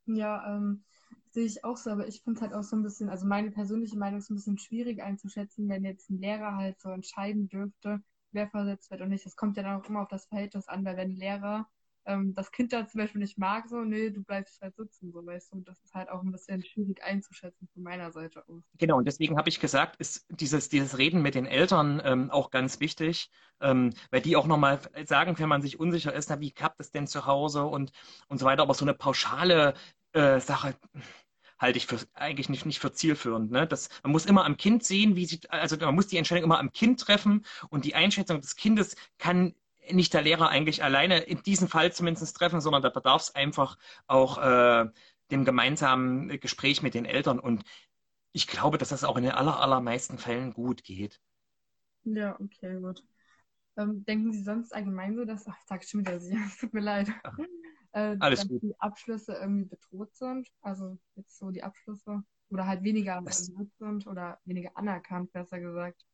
[0.07, 0.85] Ja, ähm,
[1.33, 3.51] sehe ich auch so, aber ich finde es halt auch so ein bisschen, also meine
[3.51, 8.03] persönliche Meinung ist ein bisschen schwierig einzuschätzen, wenn jetzt ein Lehrer halt so entscheiden dürfte,
[8.33, 9.27] wer versetzt wird und nicht.
[9.27, 11.69] Das kommt ja dann auch immer auf das Verhältnis an, weil wenn ein Lehrer
[12.07, 15.25] ähm, das Kind da zum Beispiel nicht mag, so, nee, du bleibst halt sitzen, so
[15.25, 15.59] weißt du.
[15.59, 18.63] Und das ist halt auch ein bisschen schwierig einzuschätzen von meiner Seite aus.
[18.79, 22.51] Genau, und deswegen habe ich gesagt, ist dieses, dieses Reden mit den Eltern ähm, auch
[22.51, 26.53] ganz wichtig, ähm, weil die auch nochmal sagen, wenn man sich unsicher ist, na, wie
[26.53, 27.93] klappt es denn zu Hause und,
[28.29, 28.63] und so weiter.
[28.63, 29.75] Aber so eine pauschale
[30.13, 30.75] äh, Sache
[31.61, 33.51] halte ich für, eigentlich nicht, nicht für zielführend.
[33.51, 33.67] Ne?
[33.67, 36.59] Das, man muss immer am Kind sehen, wie sie, also man muss die Entscheidung immer
[36.59, 39.55] am Kind treffen und die Einschätzung des Kindes kann
[39.91, 43.77] nicht der Lehrer eigentlich alleine in diesem Fall zumindest treffen, sondern da bedarf es einfach
[44.07, 44.89] auch äh,
[45.31, 47.39] dem gemeinsamen Gespräch mit den Eltern.
[47.39, 47.65] Und
[48.33, 51.21] ich glaube, dass das auch in den aller, allermeisten Fällen gut geht.
[52.05, 53.05] Ja, okay, gut.
[53.77, 56.81] Ähm, denken Sie sonst allgemein so, dass, ach, sage schon wieder Sie, es tut mir
[56.81, 57.09] leid.
[57.23, 57.37] Ach
[57.93, 58.63] äh, Alles dass gut.
[58.63, 60.49] die Abschlüsse irgendwie bedroht sind.
[60.63, 65.61] Also jetzt so die Abschlüsse oder halt weniger Das- bedroht sind oder weniger anerkannt, besser
[65.61, 66.05] gesagt.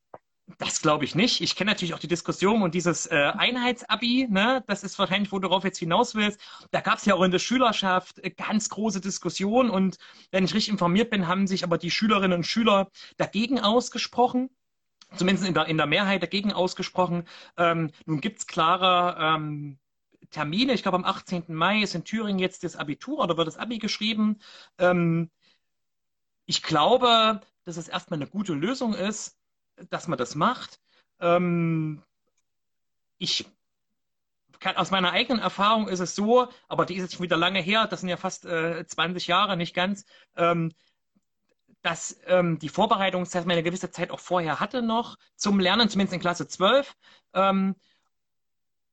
[0.59, 1.41] Das glaube ich nicht.
[1.41, 5.41] Ich kenne natürlich auch die Diskussion und dieses äh, Einheitsabi, ne, das ist wahrscheinlich, wo
[5.41, 6.41] du darauf jetzt hinaus willst.
[6.71, 9.99] Da gab es ja auch in der Schülerschaft äh, ganz große Diskussionen und
[10.31, 14.51] wenn ich richtig informiert bin, haben sich aber die Schülerinnen und Schüler dagegen ausgesprochen.
[15.17, 17.25] Zumindest in der, in der Mehrheit dagegen ausgesprochen.
[17.57, 19.79] Ähm, nun gibt es klare ähm,
[20.37, 20.75] Termine.
[20.75, 21.44] Ich glaube, am 18.
[21.49, 24.38] Mai ist in Thüringen jetzt das Abitur oder wird das Abi geschrieben.
[24.77, 25.31] Ähm,
[26.44, 29.38] ich glaube, dass es erstmal eine gute Lösung ist,
[29.88, 30.79] dass man das macht.
[31.20, 32.03] Ähm,
[33.16, 33.46] ich
[34.61, 37.61] kann, aus meiner eigenen Erfahrung ist es so, aber die ist jetzt schon wieder lange
[37.61, 40.05] her, das sind ja fast äh, 20 Jahre, nicht ganz,
[40.37, 40.70] ähm,
[41.81, 46.20] dass ähm, die Vorbereitungszeit eine gewisse Zeit auch vorher hatte noch zum Lernen, zumindest in
[46.20, 46.94] Klasse 12.
[47.33, 47.75] Ähm,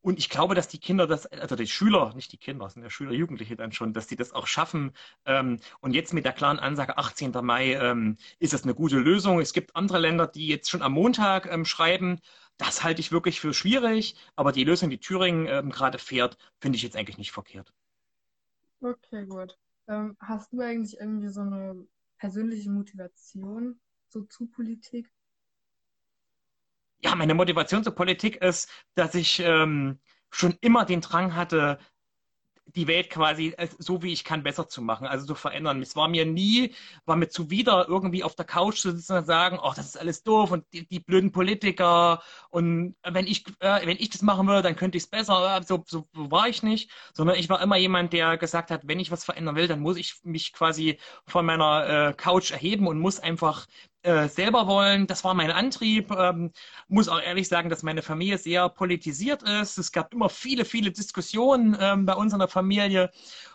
[0.03, 2.83] und ich glaube, dass die Kinder das, also die Schüler, nicht die Kinder, das sind
[2.83, 4.91] ja Schüler, Jugendliche dann schon, dass die das auch schaffen.
[5.25, 7.31] Ähm, und jetzt mit der klaren Ansage 18.
[7.41, 9.39] Mai ähm, ist es eine gute Lösung.
[9.39, 12.19] Es gibt andere Länder, die jetzt schon am Montag ähm, schreiben.
[12.57, 14.15] Das halte ich wirklich für schwierig.
[14.35, 17.73] Aber die Lösung, die Thüringen gerade fährt, finde ich jetzt eigentlich nicht verkehrt.
[18.81, 19.57] Okay, gut.
[20.19, 21.87] Hast du eigentlich irgendwie so eine
[22.17, 25.09] persönliche Motivation so zu Politik?
[27.03, 29.99] Ja, meine Motivation zur Politik ist, dass ich ähm,
[30.31, 31.79] schon immer den Drang hatte,
[32.75, 35.81] die Welt quasi äh, so wie ich kann besser zu machen, also zu verändern.
[35.81, 36.73] Es war mir nie,
[37.05, 40.23] war mir zuwider, irgendwie auf der Couch zu sitzen und sagen, oh, das ist alles
[40.23, 44.63] doof und die, die blöden Politiker und wenn ich, äh, wenn ich das machen würde,
[44.63, 45.57] dann könnte ich es besser.
[45.57, 48.99] Äh, So, so war ich nicht, sondern ich war immer jemand, der gesagt hat, wenn
[48.99, 52.99] ich was verändern will, dann muss ich mich quasi von meiner äh, Couch erheben und
[52.99, 53.67] muss einfach
[54.03, 55.07] äh, selber wollen.
[55.07, 56.11] Das war mein Antrieb.
[56.11, 56.51] Ähm,
[56.87, 59.77] muss auch ehrlich sagen, dass meine Familie sehr politisiert ist.
[59.77, 63.11] Es gab immer viele, viele Diskussionen ähm, bei uns in der Familie.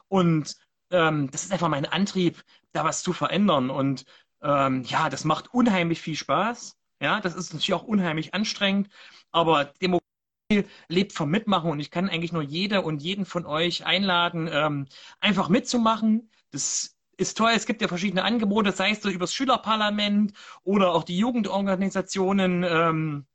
[0.09, 0.57] Und
[0.91, 3.71] ähm, das ist einfach mein Antrieb, da was zu verändern.
[3.71, 4.05] Und
[4.43, 6.77] ähm, ja, das macht unheimlich viel Spaß.
[7.01, 8.89] Ja, das ist natürlich auch unheimlich anstrengend.
[9.31, 13.85] Aber Demokratie lebt vom Mitmachen und ich kann eigentlich nur jede und jeden von euch
[13.85, 14.87] einladen, ähm,
[15.21, 16.31] einfach mitzumachen.
[16.51, 17.51] Das ist toll.
[17.55, 23.27] Es gibt ja verschiedene Angebote, sei es so übers Schülerparlament oder auch die Jugendorganisationen ähm,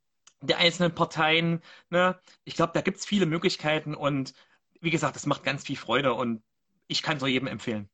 [0.42, 1.62] der einzelnen Parteien.
[1.90, 2.20] Ne?
[2.46, 4.34] Ich glaube, da gibt es viele Möglichkeiten und
[4.82, 6.42] wie gesagt, das macht ganz viel Freude und
[6.88, 7.90] ich kann es jedem empfehlen.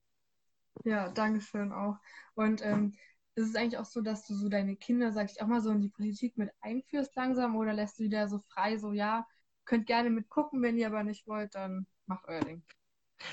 [0.86, 1.98] Ja, danke schön auch.
[2.36, 2.94] Und ähm,
[3.36, 5.72] ist es eigentlich auch so, dass du so deine Kinder, sag ich auch mal, so
[5.72, 9.28] in die Politik mit einführst langsam oder lässt du die da so frei, so ja,
[9.66, 12.64] könnt gerne mitgucken, wenn ihr aber nicht wollt, dann macht euer Ding.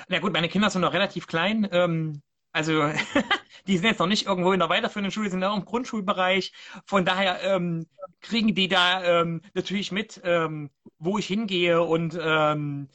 [0.09, 1.69] Na gut, meine Kinder sind noch relativ klein.
[1.71, 2.91] Ähm, also
[3.67, 6.53] die sind jetzt noch nicht irgendwo in der weiterführenden Schule, sind auch im Grundschulbereich.
[6.85, 7.87] Von daher ähm,
[8.21, 12.89] kriegen die da ähm, natürlich mit, ähm, wo ich hingehe und ähm,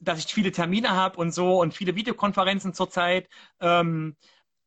[0.00, 3.28] dass ich viele Termine habe und so und viele Videokonferenzen zurzeit.
[3.60, 4.16] Ähm,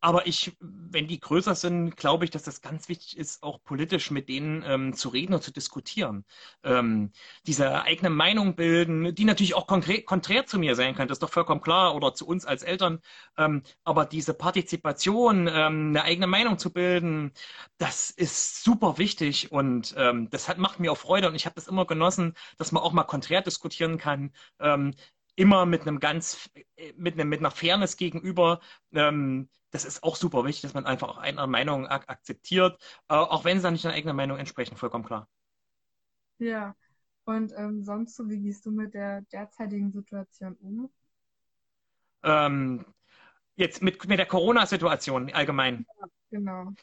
[0.05, 4.11] aber ich, wenn die größer sind, glaube ich, dass das ganz wichtig ist, auch politisch
[4.11, 6.25] mit denen ähm, zu reden und zu diskutieren.
[6.63, 7.11] Ähm,
[7.47, 11.23] diese eigene Meinung bilden, die natürlich auch konkret, konträr zu mir sein kann, das ist
[11.23, 12.99] doch vollkommen klar, oder zu uns als Eltern.
[13.35, 17.31] Ähm, aber diese Partizipation, ähm, eine eigene Meinung zu bilden,
[17.79, 21.55] das ist super wichtig und ähm, das hat, macht mir auch Freude und ich habe
[21.55, 24.93] das immer genossen, dass man auch mal konträr diskutieren kann ähm,
[25.35, 26.49] immer mit einem ganz,
[26.95, 28.61] mit einem, mit einer Fairness gegenüber.
[28.93, 33.15] Ähm, das ist auch super wichtig, dass man einfach auch eine Meinung ak akzeptiert, äh,
[33.15, 35.27] auch wenn sie dann nicht einer eigenen Meinung entsprechen, vollkommen klar.
[36.37, 36.75] Ja,
[37.25, 40.89] und ähm, sonst so, wie gehst du mit der derzeitigen Situation um?
[42.23, 42.85] Ähm,
[43.55, 45.85] jetzt mit, mit der Corona-Situation allgemein.
[45.99, 46.73] Ja, genau.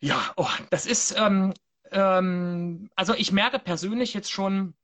[0.00, 1.54] Ja, oh, das ist, ähm,
[1.90, 4.74] ähm, also ich merke persönlich jetzt schon,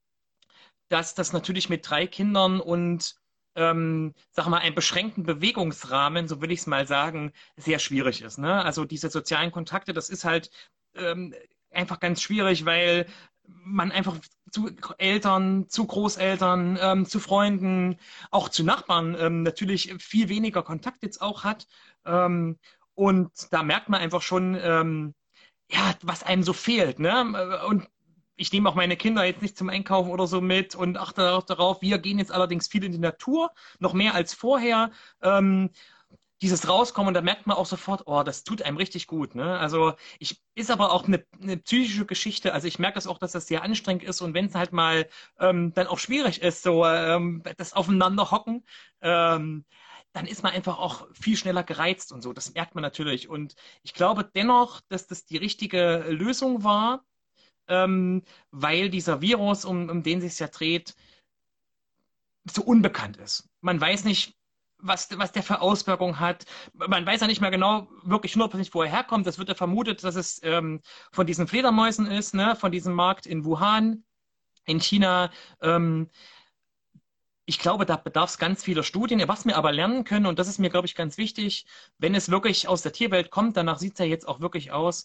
[0.90, 3.16] dass das natürlich mit drei Kindern und
[3.57, 8.38] ähm, sag mal, einem beschränkten Bewegungsrahmen, so will ich es mal sagen, sehr schwierig ist.
[8.38, 8.64] Ne?
[8.64, 10.50] Also diese sozialen Kontakte, das ist halt
[10.94, 11.35] ähm,
[11.70, 13.07] einfach ganz schwierig, weil
[13.46, 14.16] man einfach
[14.50, 17.98] zu Eltern, zu Großeltern, ähm, zu Freunden,
[18.31, 21.66] auch zu Nachbarn ähm, natürlich viel weniger Kontakt jetzt auch hat.
[22.05, 22.59] Ähm,
[22.94, 25.14] und da merkt man einfach schon, ähm,
[25.70, 26.98] ja, was einem so fehlt.
[26.98, 27.62] Ne?
[27.68, 27.88] Und
[28.40, 31.83] ich nehme auch meine Kinder jetzt nicht zum Einkaufen oder so mit und achte darauf.
[31.83, 34.90] Wir gehen jetzt allerdings viel in die Natur, noch mehr als vorher.
[35.22, 35.70] Ähm,
[36.40, 39.35] dieses Rauskommen, da merkt man auch sofort, oh, das tut einem richtig gut.
[39.35, 39.59] Ne?
[39.59, 42.55] Also ich ist aber auch eine, eine psychische Geschichte.
[42.55, 45.07] Also ich merke das auch, dass das sehr anstrengend ist und wenn es halt mal
[45.38, 48.64] ähm, dann auch schwierig ist, so ähm, das Aufeinander hocken,
[49.03, 49.66] ähm,
[50.12, 52.33] dann ist man einfach auch viel schneller gereizt und so.
[52.33, 53.29] Das merkt man natürlich.
[53.29, 57.05] Und ich glaube dennoch, dass das die richtige Lösung war
[57.70, 60.94] ähm, weil dieser Virus, um, um den sich ja dreht,
[62.50, 63.48] so unbekannt ist.
[63.61, 64.37] Man weiß nicht,
[64.78, 66.46] was, was der für Auswirkungen hat.
[66.72, 69.26] Man weiß ja nicht mehr genau, wirklich hundertprozentig, wo er herkommt.
[69.26, 70.80] Das wird ja vermutet, dass es ähm,
[71.12, 72.56] von diesen Fledermäusen ist, ne?
[72.56, 74.04] von diesem Markt in Wuhan,
[74.64, 75.30] in China.
[75.61, 76.09] Ähm,
[77.44, 79.22] ich glaube, da bedarf es ganz vieler Studien.
[79.26, 81.66] Was wir aber lernen können, und das ist mir, glaube ich, ganz wichtig,
[81.98, 85.04] wenn es wirklich aus der Tierwelt kommt, danach sieht es ja jetzt auch wirklich aus,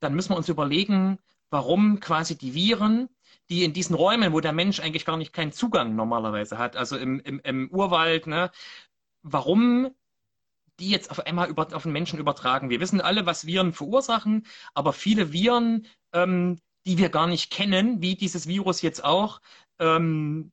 [0.00, 1.18] dann müssen wir uns überlegen,
[1.50, 3.08] warum quasi die Viren,
[3.48, 6.96] die in diesen Räumen, wo der Mensch eigentlich gar nicht keinen Zugang normalerweise hat, also
[6.96, 8.50] im, im, im Urwald, ne,
[9.22, 9.90] warum
[10.78, 12.70] die jetzt auf einmal über, auf den Menschen übertragen.
[12.70, 18.02] Wir wissen alle, was Viren verursachen, aber viele Viren, ähm, die wir gar nicht kennen,
[18.02, 19.40] wie dieses Virus jetzt auch,
[19.78, 20.52] ähm,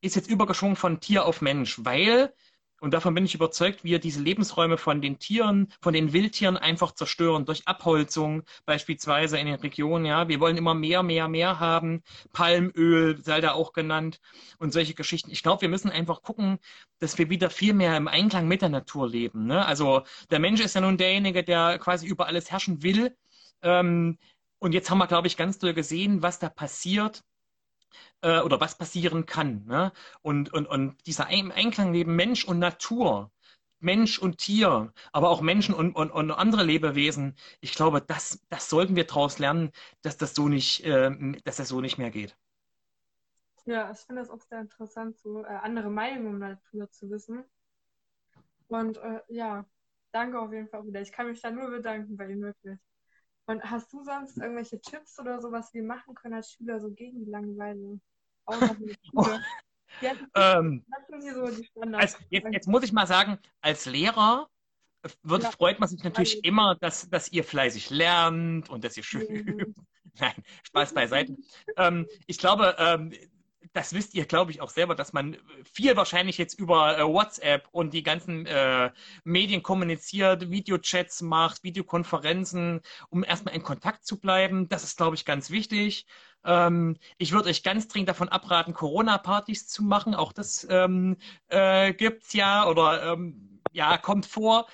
[0.00, 2.32] ist jetzt übergeschwungen von Tier auf Mensch, weil
[2.80, 6.92] und davon bin ich überzeugt, wir diese Lebensräume von den Tieren, von den Wildtieren einfach
[6.92, 10.06] zerstören durch Abholzung, beispielsweise in den Regionen.
[10.06, 12.02] Ja, wir wollen immer mehr, mehr, mehr haben.
[12.32, 14.20] Palmöl sei da auch genannt
[14.58, 15.30] und solche Geschichten.
[15.30, 16.58] Ich glaube, wir müssen einfach gucken,
[17.00, 19.46] dass wir wieder viel mehr im Einklang mit der Natur leben.
[19.46, 19.64] Ne?
[19.64, 23.14] Also der Mensch ist ja nun derjenige, der quasi über alles herrschen will.
[23.62, 24.18] Ähm,
[24.58, 27.24] und jetzt haben wir, glaube ich, ganz doll gesehen, was da passiert,
[28.22, 29.64] äh, oder was passieren kann.
[29.66, 29.92] Ne?
[30.22, 33.30] Und, und, und dieser Einklang neben Mensch und Natur,
[33.80, 38.68] Mensch und Tier, aber auch Menschen und, und, und andere Lebewesen, ich glaube, das, das
[38.68, 39.70] sollten wir daraus lernen,
[40.02, 41.10] dass das so nicht, äh,
[41.44, 42.36] dass das so nicht mehr geht.
[43.66, 47.44] Ja, ich finde es auch sehr interessant, so äh, andere Meinungen um Natur zu wissen.
[48.68, 49.64] Und äh, ja,
[50.12, 51.00] danke auf jeden Fall wieder.
[51.00, 52.78] Ich kann mich da nur bedanken bei Ihnen wirklich.
[53.46, 56.90] Und hast du sonst irgendwelche Tipps oder so, was wir machen können als Schüler so
[56.90, 58.00] gegen die Langeweile?
[60.34, 60.84] ähm,
[61.34, 61.44] so
[61.92, 64.48] als, jetzt, jetzt, muss ich mal sagen, als Lehrer
[65.22, 65.50] wird, ja.
[65.50, 69.22] freut man sich natürlich also, immer, dass, dass ihr fleißig lernt und dass ihr schön
[69.22, 69.74] übt.
[70.18, 71.36] Nein, Spaß beiseite.
[71.76, 73.12] ähm, ich glaube, ähm,
[73.72, 75.36] das wisst ihr, glaube ich, auch selber, dass man
[75.72, 78.90] viel wahrscheinlich jetzt über äh, WhatsApp und die ganzen äh,
[79.24, 82.80] Medien kommuniziert, Videochats macht, Videokonferenzen,
[83.10, 84.68] um erstmal in Kontakt zu bleiben.
[84.68, 86.06] Das ist, glaube ich, ganz wichtig.
[86.44, 90.14] Ähm, ich würde euch ganz dringend davon abraten, Corona-Partys zu machen.
[90.14, 91.16] Auch das ähm,
[91.48, 94.66] äh, gibt's ja oder ähm, ja, kommt vor.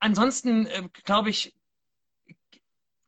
[0.00, 1.54] Ansonsten äh, glaube ich,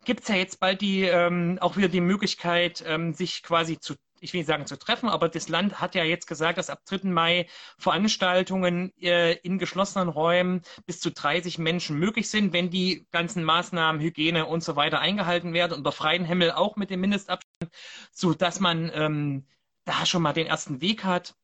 [0.04, 3.94] gibt es ja jetzt bald die ähm, auch wieder die Möglichkeit, ähm, sich quasi zu,
[4.20, 6.80] ich will nicht sagen zu treffen, aber das Land hat ja jetzt gesagt, dass ab
[6.86, 7.08] 3.
[7.08, 7.46] Mai
[7.78, 14.00] Veranstaltungen äh, in geschlossenen Räumen bis zu 30 Menschen möglich sind, wenn die ganzen Maßnahmen,
[14.00, 17.72] Hygiene und so weiter eingehalten werden, unter freiem Himmel auch mit dem Mindestabstand,
[18.12, 19.46] so dass man ähm,
[19.84, 21.34] da schon mal den ersten Weg hat.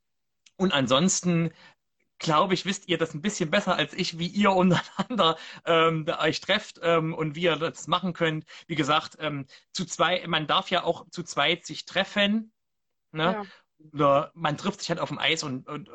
[0.56, 1.52] Und ansonsten
[2.18, 6.40] glaube ich, wisst ihr das ein bisschen besser als ich, wie ihr untereinander ähm, euch
[6.40, 8.44] trefft ähm, und wie ihr das machen könnt.
[8.66, 12.52] Wie gesagt, ähm, zu zwei, man darf ja auch zu zweit sich treffen.
[13.12, 13.22] Ne?
[13.22, 13.44] Ja.
[13.92, 15.92] Oder man trifft sich halt auf dem Eis und, und äh,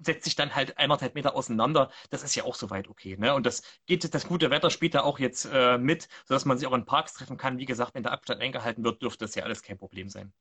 [0.00, 1.90] setzt sich dann halt eineinhalb Meter auseinander.
[2.10, 3.16] Das ist ja auch soweit okay.
[3.16, 3.34] Ne?
[3.34, 6.68] Und das geht, das gute Wetter spielt da auch jetzt äh, mit, sodass man sich
[6.68, 7.58] auch in Parks treffen kann.
[7.58, 10.32] Wie gesagt, wenn der Abstand eingehalten wird, dürfte das ja alles kein Problem sein.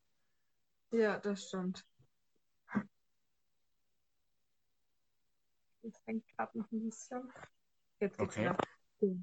[0.92, 1.86] Ja, das stimmt.
[5.84, 7.32] Es hängt gerade noch ein bisschen.
[8.00, 8.56] Jetzt geht's okay.
[9.00, 9.18] wieder.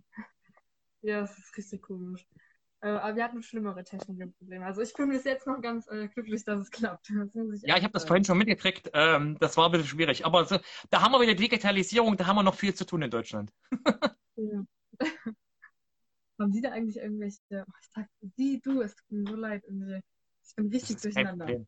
[1.03, 2.27] Ja, das ist richtig komisch.
[2.83, 4.65] Äh, aber wir hatten schlimmere technische Probleme.
[4.65, 7.11] Also ich bin bis jetzt noch ganz äh, glücklich, dass es klappt.
[7.55, 8.91] Ich ja, ich habe das vorhin schon mitgekriegt.
[8.95, 10.25] Ähm, das war ein bisschen schwierig.
[10.25, 13.11] Aber so, da haben wir wieder Digitalisierung, da haben wir noch viel zu tun in
[13.11, 13.53] Deutschland.
[14.37, 14.65] ja.
[16.39, 19.63] haben Sie da eigentlich irgendwelche, oh, ich sag Sie, du, es tut mir so leid,
[19.67, 21.67] ich bin richtig durcheinander.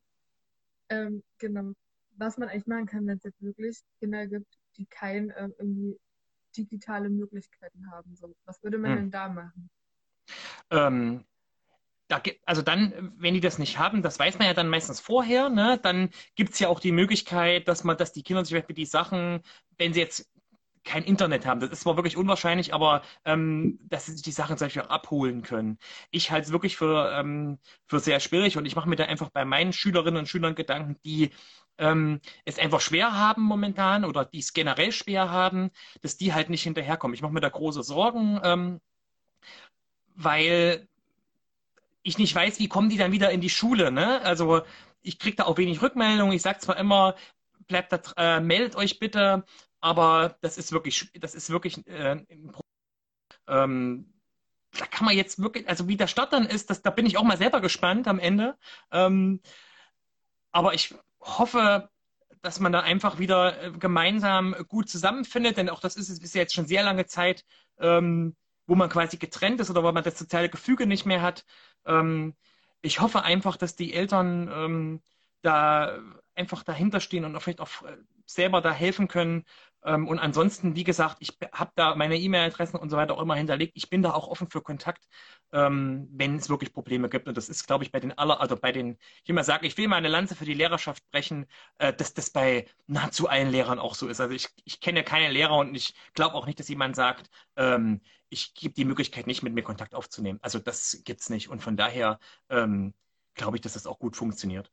[0.89, 1.73] Ähm, genau.
[2.17, 5.99] Was man eigentlich machen kann, wenn es jetzt wirklich Kinder gibt, die kein äh, irgendwie
[6.55, 8.15] digitale Möglichkeiten haben.
[8.15, 8.97] So, was würde man hm.
[8.97, 9.69] denn da machen?
[10.69, 11.25] Ähm,
[12.07, 15.49] da, also dann, wenn die das nicht haben, das weiß man ja dann meistens vorher,
[15.49, 15.79] ne?
[15.81, 19.41] dann gibt es ja auch die Möglichkeit, dass man, dass die Kinder sich die Sachen,
[19.77, 20.32] wenn sie jetzt
[20.83, 21.59] kein Internet haben.
[21.59, 25.41] Das ist zwar wirklich unwahrscheinlich, aber ähm, dass sie sich die Sachen zum Beispiel abholen
[25.41, 25.77] können.
[26.11, 29.29] Ich halte es wirklich für, ähm, für sehr schwierig und ich mache mir da einfach
[29.29, 31.31] bei meinen Schülerinnen und Schülern Gedanken, die
[31.77, 36.49] ähm, es einfach schwer haben momentan oder die es generell schwer haben, dass die halt
[36.49, 37.15] nicht hinterherkommen.
[37.15, 38.81] Ich mache mir da große Sorgen, ähm,
[40.15, 40.87] weil
[42.03, 43.91] ich nicht weiß, wie kommen die dann wieder in die Schule.
[43.91, 44.21] Ne?
[44.21, 44.61] Also
[45.01, 46.35] ich kriege da auch wenig Rückmeldungen.
[46.35, 47.15] Ich sage zwar immer,
[47.67, 49.45] bleibt da, äh, meldet euch bitte,
[49.83, 52.63] aber das ist wirklich, das ist wirklich äh, ein Problem.
[53.49, 54.13] Ähm,
[54.71, 57.17] da kann man jetzt wirklich, also wie der Start dann ist, das, da bin ich
[57.17, 58.57] auch mal selber gespannt am Ende.
[58.91, 59.41] Ähm,
[60.53, 61.89] aber ich hoffe,
[62.41, 66.41] dass man da einfach wieder äh, gemeinsam gut zusammenfindet, denn auch das ist, ist ja
[66.41, 67.43] jetzt schon sehr lange Zeit,
[67.77, 71.43] ähm, wo man quasi getrennt ist oder wo man das soziale Gefüge nicht mehr hat.
[71.85, 72.35] Ähm,
[72.81, 75.01] ich hoffe einfach, dass die Eltern ähm,
[75.41, 75.99] da
[76.35, 79.43] einfach dahinter stehen und vielleicht auch äh, selber da helfen können,
[79.85, 83.73] und ansonsten, wie gesagt, ich habe da meine E-Mail-Adressen und so weiter auch immer hinterlegt.
[83.75, 85.03] Ich bin da auch offen für Kontakt,
[85.51, 87.27] ähm, wenn es wirklich Probleme gibt.
[87.27, 89.65] Und das ist, glaube ich, bei den aller, also bei den, ich will mal sagen,
[89.65, 91.47] ich will mal eine Lanze für die Lehrerschaft brechen,
[91.79, 94.21] äh, dass das bei nahezu allen Lehrern auch so ist.
[94.21, 98.01] Also ich, ich kenne keine Lehrer und ich glaube auch nicht, dass jemand sagt, ähm,
[98.29, 100.39] ich gebe die Möglichkeit nicht, mit mir Kontakt aufzunehmen.
[100.41, 101.49] Also das gibt's nicht.
[101.49, 102.19] Und von daher
[102.49, 102.93] ähm,
[103.35, 104.71] glaube ich, dass das auch gut funktioniert.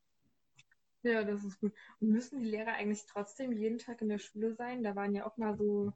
[1.02, 1.72] Ja, das ist gut.
[2.00, 4.82] Und müssen die Lehrer eigentlich trotzdem jeden Tag in der Schule sein?
[4.82, 5.92] Da waren ja auch mal so.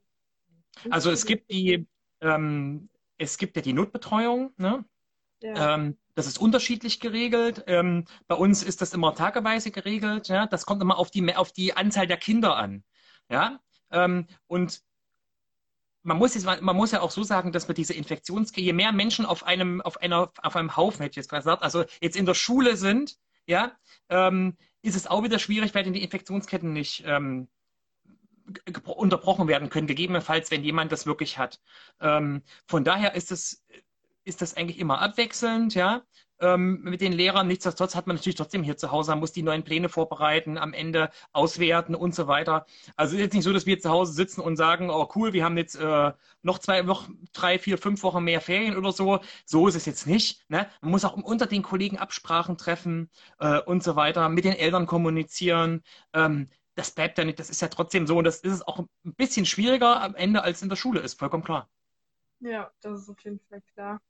[0.89, 1.87] Also es gibt die,
[2.21, 4.83] ähm, es gibt ja die Notbetreuung, ne?
[5.41, 5.75] Ja.
[5.75, 7.63] Ähm, das ist unterschiedlich geregelt.
[7.67, 10.29] Ähm, bei uns ist das immer tageweise geregelt.
[10.29, 10.47] Ja?
[10.47, 12.83] Das kommt immer auf die, auf die Anzahl der Kinder an.
[13.29, 13.59] Ja?
[13.91, 14.81] Ähm, und
[16.03, 18.91] man muss, jetzt, man muss ja auch so sagen, dass wir diese Infektions, je mehr
[18.91, 22.25] Menschen auf einem, auf einer, auf einem Haufen, hätte ich jetzt gesagt, also jetzt in
[22.25, 23.75] der Schule sind, ja,
[24.09, 27.47] ähm, ist es auch wieder schwierig, weil die Infektionsketten nicht ähm,
[28.85, 31.59] unterbrochen werden können, gegebenenfalls, wenn jemand das wirklich hat.
[31.99, 33.65] Ähm, von daher ist es,
[34.23, 36.03] ist das eigentlich immer abwechselnd, ja
[36.39, 37.47] ähm, mit den Lehrern.
[37.47, 40.73] Nichtsdestotrotz hat man natürlich trotzdem hier zu Hause, man muss die neuen Pläne vorbereiten, am
[40.73, 42.65] Ende auswerten und so weiter.
[42.95, 45.33] Also es ist jetzt nicht so, dass wir zu Hause sitzen und sagen, oh cool,
[45.33, 46.11] wir haben jetzt äh,
[46.41, 49.19] noch zwei, noch drei, vier, fünf Wochen mehr Ferien oder so.
[49.45, 50.49] So ist es jetzt nicht.
[50.49, 50.69] Ne?
[50.81, 53.09] Man muss auch unter den Kollegen Absprachen treffen
[53.39, 55.83] äh, und so weiter, mit den Eltern kommunizieren.
[56.13, 58.79] Ähm, das bleibt ja nicht, das ist ja trotzdem so und das ist es auch
[58.79, 61.69] ein bisschen schwieriger am Ende, als in der Schule ist, vollkommen klar.
[62.41, 64.01] Ja, das ist auf jeden Fall klar.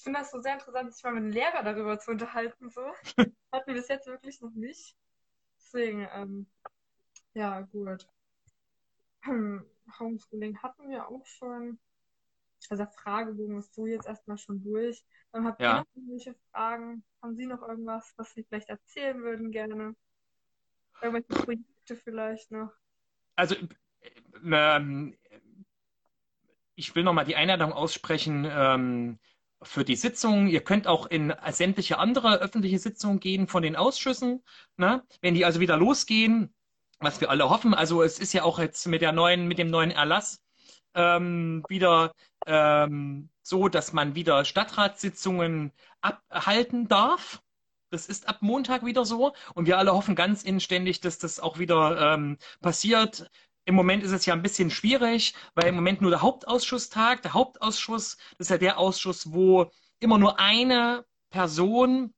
[0.00, 2.70] Ich finde das so sehr interessant, sich mal mit einem Lehrer darüber zu unterhalten.
[2.70, 2.80] So.
[3.52, 4.96] Hatten wir bis jetzt wirklich noch nicht.
[5.58, 6.46] Deswegen, ähm,
[7.34, 8.08] ja, gut.
[9.98, 11.78] Homeschooling hatten wir auch schon.
[12.70, 15.04] Also der Fragebogen ist so jetzt erstmal schon durch.
[15.32, 15.72] Dann habt Ja.
[15.72, 17.04] ihr noch irgendwelche Fragen?
[17.20, 19.94] Haben Sie noch irgendwas, was Sie vielleicht erzählen würden gerne?
[21.02, 22.72] Irgendwelche Projekte vielleicht noch?
[23.36, 23.54] Also,
[24.42, 25.14] ähm,
[26.74, 29.18] ich will nochmal die Einladung aussprechen ähm,
[29.62, 30.48] für die Sitzung.
[30.48, 34.42] Ihr könnt auch in sämtliche andere öffentliche Sitzungen gehen von den Ausschüssen.
[34.76, 35.02] Ne?
[35.20, 36.54] Wenn die also wieder losgehen,
[36.98, 37.74] was wir alle hoffen.
[37.74, 40.42] Also es ist ja auch jetzt mit der neuen, mit dem neuen Erlass
[40.94, 42.12] ähm, wieder
[42.46, 47.42] ähm, so, dass man wieder Stadtratssitzungen abhalten darf.
[47.90, 49.32] Das ist ab Montag wieder so.
[49.54, 53.30] Und wir alle hoffen ganz inständig, dass das auch wieder ähm, passiert.
[53.64, 57.24] Im Moment ist es ja ein bisschen schwierig, weil im Moment nur der Hauptausschuss tagt.
[57.24, 62.14] Der Hauptausschuss, das ist ja der Ausschuss, wo immer nur eine Person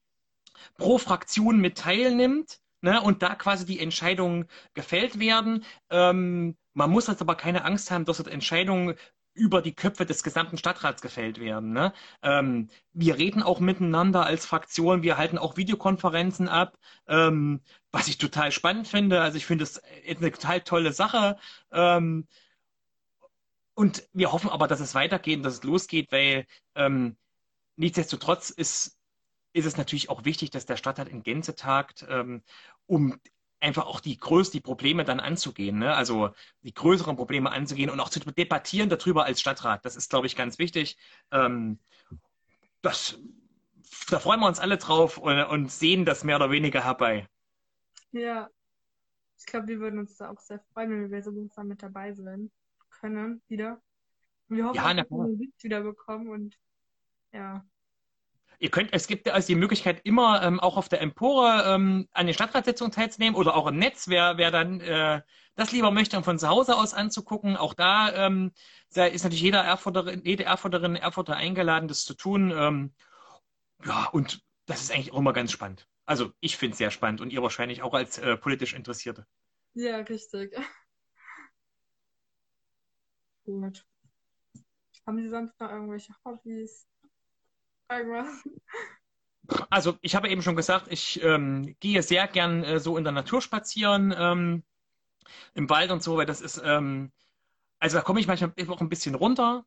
[0.77, 2.59] pro Fraktion mit teilnimmt.
[2.85, 5.65] Ne, und da quasi die Entscheidungen gefällt werden.
[5.89, 8.97] Ähm, man muss jetzt aber keine Angst haben, dass dort Entscheidungen
[9.35, 11.73] über die Köpfe des gesamten Stadtrats gefällt werden.
[11.73, 11.93] Ne?
[12.23, 16.79] Ähm, wir reden auch miteinander als Fraktion, wir halten auch Videokonferenzen ab,
[17.09, 17.61] ähm,
[17.91, 19.21] was ich total spannend finde.
[19.23, 21.39] Also ich finde es eine total tolle Sache.
[21.73, 22.27] Ähm,
[23.75, 27.17] und wir hoffen aber, dass es weitergeht dass es losgeht, weil ähm,
[27.77, 28.99] nichtsdestotrotz ist,
[29.55, 32.43] ist es natürlich auch wichtig, dass der Stadtrat in Gänze tagt, ähm,
[32.87, 33.19] um
[33.63, 35.95] einfach auch die größten die Probleme dann anzugehen, ne?
[35.95, 36.31] also
[36.63, 39.85] die größeren Probleme anzugehen und auch zu debattieren darüber als Stadtrat.
[39.85, 40.99] Das ist, glaube ich, ganz wichtig.
[41.31, 41.79] Ähm,
[42.83, 43.19] das,
[44.11, 47.29] da freuen wir uns alle drauf und, und sehen das mehr oder weniger herbei.
[48.13, 48.49] Ja,
[49.39, 52.13] ich glaube, wir würden uns da auch sehr freuen, wenn wir so langsam mit dabei
[52.13, 52.51] sein
[52.91, 53.81] können wieder.
[54.49, 55.27] Und wir hoffen, Ja, dass wir klar.
[55.27, 56.59] den Sitz wieder bekommen und
[57.33, 57.65] ja.
[58.63, 62.27] Ihr könnt, es gibt also die Möglichkeit, immer ähm, auch auf der Empore ähm, an
[62.27, 65.21] den Stadtratssitzungen teilzunehmen oder auch im Netz, wer, wer dann äh,
[65.57, 67.57] das lieber möchte, um von zu Hause aus anzugucken.
[67.57, 68.53] Auch da ähm,
[68.93, 72.53] da ist natürlich jeder Erfurterin, jede Erfurterin, Erfurter eingeladen, das zu tun.
[72.55, 72.95] Ähm,
[73.85, 75.89] ja, und das ist eigentlich auch immer ganz spannend.
[76.05, 79.27] Also ich finde es sehr spannend und ihr wahrscheinlich auch als äh, politisch Interessierte.
[79.75, 80.55] Ja, richtig.
[83.45, 83.85] Gut.
[85.05, 86.87] Haben Sie sonst noch irgendwelche Hobbys?
[89.71, 93.13] Also ich habe eben schon gesagt, ich ähm, gehe sehr gern äh, so in der
[93.13, 94.63] Natur spazieren, ähm,
[95.55, 97.13] im Wald und so, weil das ist, ähm,
[97.79, 99.65] also da komme ich manchmal auch ein bisschen runter,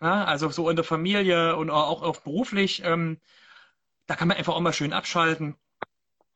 [0.00, 0.24] ja?
[0.24, 3.18] Also so in der Familie und auch, auch beruflich, ähm,
[4.06, 5.56] da kann man einfach auch mal schön abschalten.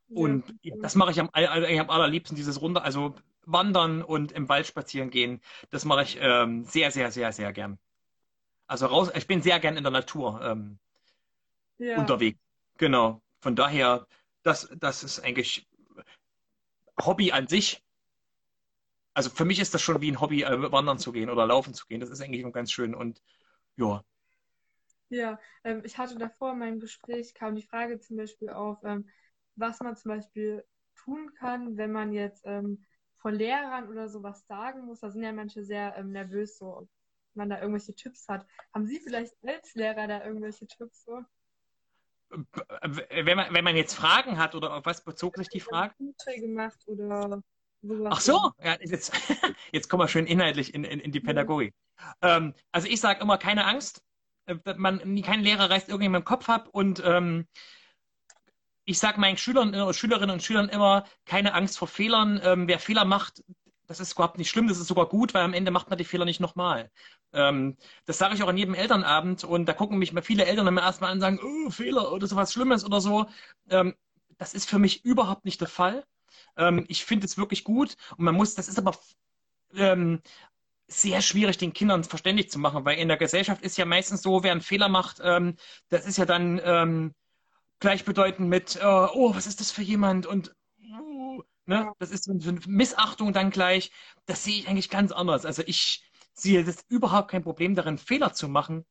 [0.09, 3.15] Und ja, das mache ich am, am allerliebsten, dieses runter, also
[3.47, 5.41] wandern und im Wald spazieren gehen.
[5.71, 7.79] Das mache ich ähm, sehr, sehr, sehr, sehr gern.
[8.67, 10.79] Also raus, ich bin sehr gern in der Natur ähm,
[11.79, 12.39] ja, unterwegs.
[12.79, 13.23] Genau.
[13.41, 14.07] Von daher,
[14.43, 15.67] das, das ist eigentlich
[17.01, 17.83] Hobby an sich.
[19.15, 21.75] Also für mich ist das schon wie ein Hobby, äh, wandern zu gehen oder laufen
[21.75, 22.01] zu gehen.
[22.01, 22.95] Das ist eigentlich ganz schön.
[22.95, 23.23] Und
[23.77, 24.03] ja,
[25.09, 25.39] ja.
[25.65, 29.09] Ähm, ich hatte davor in meinem Gespräch kam die Frage zum Beispiel auf, ähm,
[29.57, 30.65] was man zum Beispiel
[30.97, 32.85] tun kann, wenn man jetzt ähm,
[33.17, 35.01] vor Lehrern oder sowas sagen muss.
[35.01, 36.89] Da sind ja manche sehr ähm, nervös, so, ob
[37.35, 38.47] man da irgendwelche Tipps hat.
[38.73, 41.21] Haben Sie vielleicht als Lehrer da irgendwelche Tipps so?
[42.31, 45.95] Wenn man, wenn man jetzt Fragen hat oder auf was bezog sich die Frage?
[46.27, 47.43] Gemacht oder.
[48.07, 49.13] Ach so, ja, jetzt,
[49.73, 51.75] jetzt kommen wir schön inhaltlich in, in, in die Pädagogik.
[52.23, 54.03] Ähm, also ich sage immer, keine Angst.
[54.47, 57.47] Äh, Man, kein Lehrer reißt irgendjemand im Kopf ab und ähm,
[58.87, 62.41] ich sage meinen Schülern äh, Schülerinnen und Schülern immer, keine Angst vor Fehlern.
[62.43, 63.43] Ähm, wer Fehler macht,
[63.87, 66.05] das ist überhaupt nicht schlimm, das ist sogar gut, weil am Ende macht man die
[66.05, 66.91] Fehler nicht nochmal.
[67.33, 67.77] Ähm,
[68.07, 70.83] das sage ich auch an jedem Elternabend und da gucken mich mal viele Eltern immer
[70.83, 73.27] erstmal an und sagen, oh, Fehler oder sowas Schlimmes oder so.
[73.71, 73.95] Ähm,
[74.39, 76.05] das ist für mich überhaupt nicht der Fall.
[76.57, 78.97] Ähm, ich finde es wirklich gut und man muss, das ist aber
[79.77, 80.23] ähm,
[80.87, 84.43] sehr schwierig, den Kindern verständlich zu machen, weil in der Gesellschaft ist ja meistens so,
[84.43, 85.57] wer einen Fehler macht, ähm,
[85.89, 87.15] das ist ja dann ähm,
[87.81, 90.55] gleichbedeutend mit, äh, oh, was ist das für jemand und
[91.67, 93.91] ne, das ist so eine Missachtung dann gleich.
[94.27, 95.47] Das sehe ich eigentlich ganz anders.
[95.47, 98.85] Also ich sehe das überhaupt kein Problem darin, Fehler zu machen.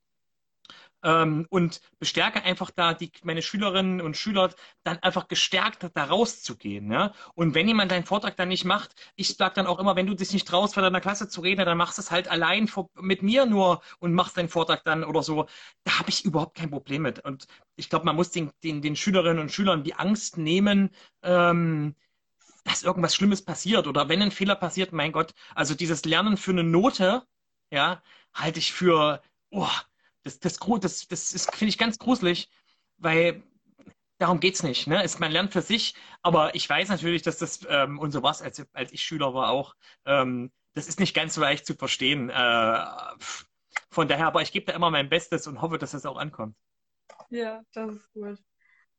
[1.06, 4.54] Ähm, und bestärke einfach da die, meine Schülerinnen und Schüler
[4.84, 6.90] dann einfach gestärkt da rauszugehen.
[6.90, 7.14] Ja?
[7.36, 10.14] Und wenn jemand deinen Vortrag dann nicht macht, ich sage dann auch immer, wenn du
[10.14, 12.90] dich nicht traust, vor deiner Klasse zu reden, dann machst du es halt allein vor,
[12.96, 15.46] mit mir nur und machst deinen Vortrag dann oder so.
[15.84, 17.20] Da habe ich überhaupt kein Problem mit.
[17.20, 20.90] Und ich glaube, man muss den, den, den Schülerinnen und Schülern die Angst nehmen,
[21.22, 21.96] ähm,
[22.64, 26.52] dass irgendwas Schlimmes passiert oder wenn ein Fehler passiert, mein Gott, also dieses Lernen für
[26.52, 27.24] eine Note,
[27.72, 28.02] ja,
[28.34, 29.68] halte ich für, oh,
[30.24, 32.50] Das, das, das, das ist, finde ich, ganz gruselig,
[32.98, 33.44] weil
[34.20, 34.88] darum geht es nicht.
[34.88, 35.04] Ne?
[35.04, 38.40] Es, man lernt für sich, aber ich weiß natürlich, dass das, ähm, und so war
[38.42, 42.30] als, als ich Schüler war auch, ähm, das ist nicht ganz so leicht zu verstehen.
[42.30, 42.86] Äh,
[43.92, 46.56] von daher, aber ich gebe da immer mein Bestes und hoffe, dass das auch ankommt.
[47.30, 48.40] Ja, das ist gut.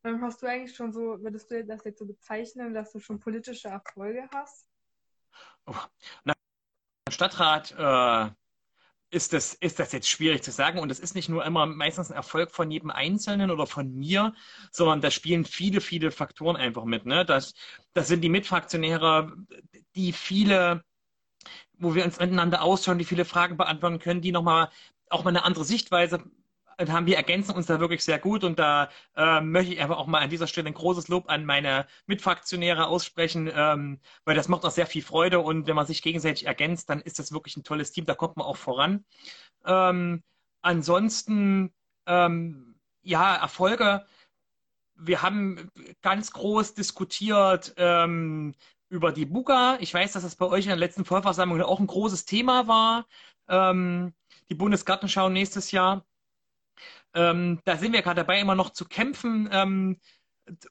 [0.05, 3.19] Dann hast du eigentlich schon so, würdest du das jetzt so bezeichnen, dass du schon
[3.19, 4.67] politische Erfolge hast?
[5.65, 5.73] Oh,
[6.23, 6.33] na,
[7.09, 8.31] Stadtrat äh,
[9.09, 10.77] ist das, ist das jetzt schwierig zu sagen.
[10.77, 14.35] Und es ist nicht nur immer meistens ein Erfolg von jedem Einzelnen oder von mir,
[14.69, 17.07] sondern da spielen viele, viele Faktoren einfach mit.
[17.07, 17.25] Ne?
[17.25, 17.55] Das,
[17.93, 19.35] das sind die Mitfraktionäre,
[19.95, 20.83] die viele,
[21.79, 24.69] wo wir uns miteinander ausschauen, die viele Fragen beantworten können, die nochmal
[25.09, 26.23] auch mal eine andere Sichtweise
[26.79, 27.05] haben.
[27.05, 30.21] Wir ergänzen uns da wirklich sehr gut und da äh, möchte ich einfach auch mal
[30.21, 34.71] an dieser Stelle ein großes Lob an meine Mitfraktionäre aussprechen, ähm, weil das macht auch
[34.71, 37.91] sehr viel Freude und wenn man sich gegenseitig ergänzt, dann ist das wirklich ein tolles
[37.91, 39.05] Team, da kommt man auch voran.
[39.65, 40.23] Ähm,
[40.61, 41.73] ansonsten,
[42.05, 44.05] ähm, ja, Erfolge.
[44.95, 45.69] Wir haben
[46.01, 48.55] ganz groß diskutiert ähm,
[48.89, 49.77] über die Buga.
[49.79, 53.05] Ich weiß, dass das bei euch in der letzten Vollversammlung auch ein großes Thema war.
[53.47, 54.13] Ähm,
[54.49, 56.05] die Bundesgartenschau nächstes Jahr.
[57.15, 59.99] Ähm, da sind wir gerade dabei, immer noch zu kämpfen, ähm,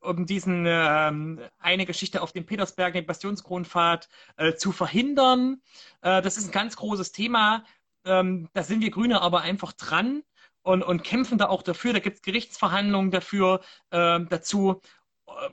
[0.01, 5.63] um diesen ähm, eine Geschichte auf dem Petersberg, den Bastionskronpfad, äh, zu verhindern.
[6.03, 7.65] Äh, das ist ein ganz großes Thema.
[8.05, 10.23] Ähm, da sind wir Grüne aber einfach dran
[10.63, 11.93] und, und kämpfen da auch dafür.
[11.93, 14.81] Da gibt es Gerichtsverhandlungen dafür, äh, dazu.
[15.27, 15.51] Äh,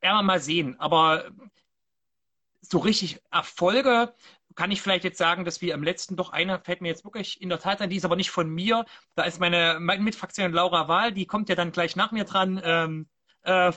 [0.00, 0.78] werden wir mal sehen.
[0.78, 1.24] Aber
[2.60, 4.12] so richtig Erfolge
[4.56, 7.40] kann ich vielleicht jetzt sagen, dass wir im letzten doch einer fällt mir jetzt wirklich
[7.40, 8.84] in der Tat an, die ist aber nicht von mir.
[9.14, 12.60] Da ist meine, meine Mitfraktion Laura Wahl, die kommt ja dann gleich nach mir dran.
[12.64, 13.06] Ähm,
[13.42, 13.68] äh,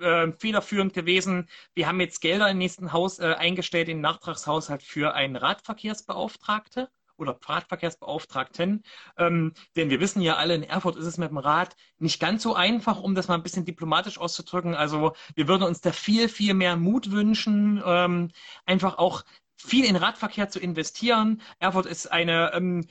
[0.00, 1.48] äh, federführend gewesen.
[1.74, 6.88] Wir haben jetzt Gelder im nächsten Haus äh, eingestellt, in den Nachtragshaushalt für einen Radverkehrsbeauftragte
[7.16, 8.84] oder Radverkehrsbeauftragten.
[9.16, 12.44] Ähm, denn wir wissen ja alle, in Erfurt ist es mit dem Rad nicht ganz
[12.44, 14.76] so einfach, um das mal ein bisschen diplomatisch auszudrücken.
[14.76, 18.30] Also wir würden uns da viel, viel mehr Mut wünschen, ähm,
[18.66, 19.24] einfach auch
[19.58, 21.42] viel in Radverkehr zu investieren.
[21.58, 22.86] Erfurt ist eine ähm,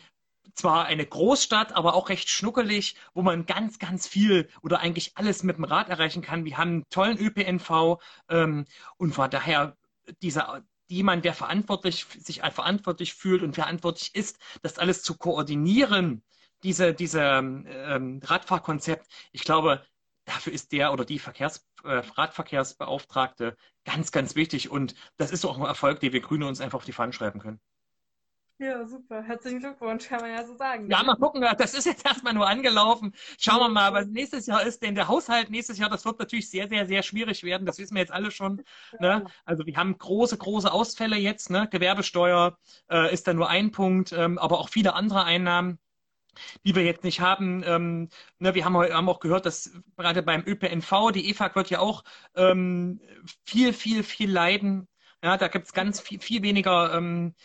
[0.58, 5.44] zwar eine Großstadt, aber auch recht schnuckelig, wo man ganz, ganz viel oder eigentlich alles
[5.44, 6.46] mit dem Rad erreichen kann.
[6.46, 8.00] Wir haben einen tollen ÖPNV
[8.30, 8.66] ähm,
[8.98, 9.78] und von daher
[10.22, 16.24] dieser jemand, der verantwortlich, sich verantwortlich fühlt und verantwortlich ist, das alles zu koordinieren,
[16.64, 19.06] diese, diese ähm, Radfahrkonzept.
[19.32, 19.86] Ich glaube,
[20.26, 23.56] dafür ist der oder die Verkehrs, Radverkehrsbeauftragte
[23.86, 24.70] ganz, ganz wichtig.
[24.70, 27.40] Und das ist auch ein Erfolg, den wir Grüne uns einfach auf die Fahnen schreiben
[27.40, 27.60] können.
[28.60, 29.22] Ja, super.
[29.22, 30.90] Herzlichen Glückwunsch, kann man ja so sagen.
[30.90, 31.46] Ja, mal gucken.
[31.60, 33.14] Das ist jetzt erstmal nur angelaufen.
[33.38, 34.82] Schauen wir mal, was nächstes Jahr ist.
[34.82, 37.68] Denn der Haushalt nächstes Jahr, das wird natürlich sehr, sehr, sehr schwierig werden.
[37.68, 38.64] Das wissen wir jetzt alle schon.
[39.00, 39.26] Ne?
[39.46, 41.52] Also wir haben große, große Ausfälle jetzt.
[41.52, 41.68] Ne?
[41.70, 42.58] Gewerbesteuer
[42.90, 45.78] äh, ist da nur ein Punkt, ähm, aber auch viele andere Einnahmen
[46.66, 47.64] die wir jetzt nicht haben.
[47.66, 48.10] Ähm,
[48.40, 52.04] ne, wir haben, haben, auch gehört, dass gerade beim ÖPNV, die EFAG wird ja auch
[52.36, 53.02] ähm,
[53.46, 54.88] viel, viel, viel leiden.
[55.24, 57.36] Ja, da gibt es ganz viel, viel weniger ähm,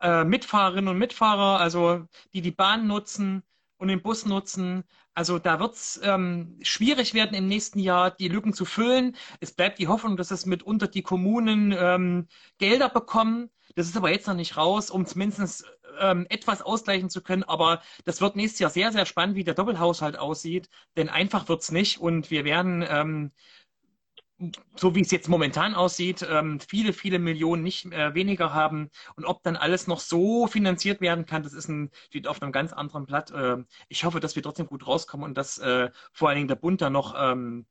[0.00, 3.42] äh, Mitfahrerinnen und Mitfahrer, also die die Bahn nutzen
[3.82, 4.84] und den Bus nutzen.
[5.12, 9.16] Also da wird es ähm, schwierig werden im nächsten Jahr, die Lücken zu füllen.
[9.40, 12.28] Es bleibt die Hoffnung, dass es mitunter die Kommunen ähm,
[12.58, 13.50] Gelder bekommen.
[13.74, 15.64] Das ist aber jetzt noch nicht raus, um zumindest
[15.98, 17.42] ähm, etwas ausgleichen zu können.
[17.42, 20.70] Aber das wird nächstes Jahr sehr, sehr spannend, wie der Doppelhaushalt aussieht.
[20.96, 21.98] Denn einfach wird es nicht.
[22.00, 23.32] Und wir werden, ähm,
[24.76, 28.90] so wie es jetzt momentan aussieht, ähm, viele, viele Millionen nicht äh, weniger haben.
[29.16, 32.52] Und ob dann alles noch so finanziert werden kann, das ist ein, steht auf einem
[32.52, 33.30] ganz anderen Blatt.
[33.30, 36.56] Äh, ich hoffe, dass wir trotzdem gut rauskommen und dass äh, vor allen Dingen der
[36.56, 37.66] Bund da noch ähm,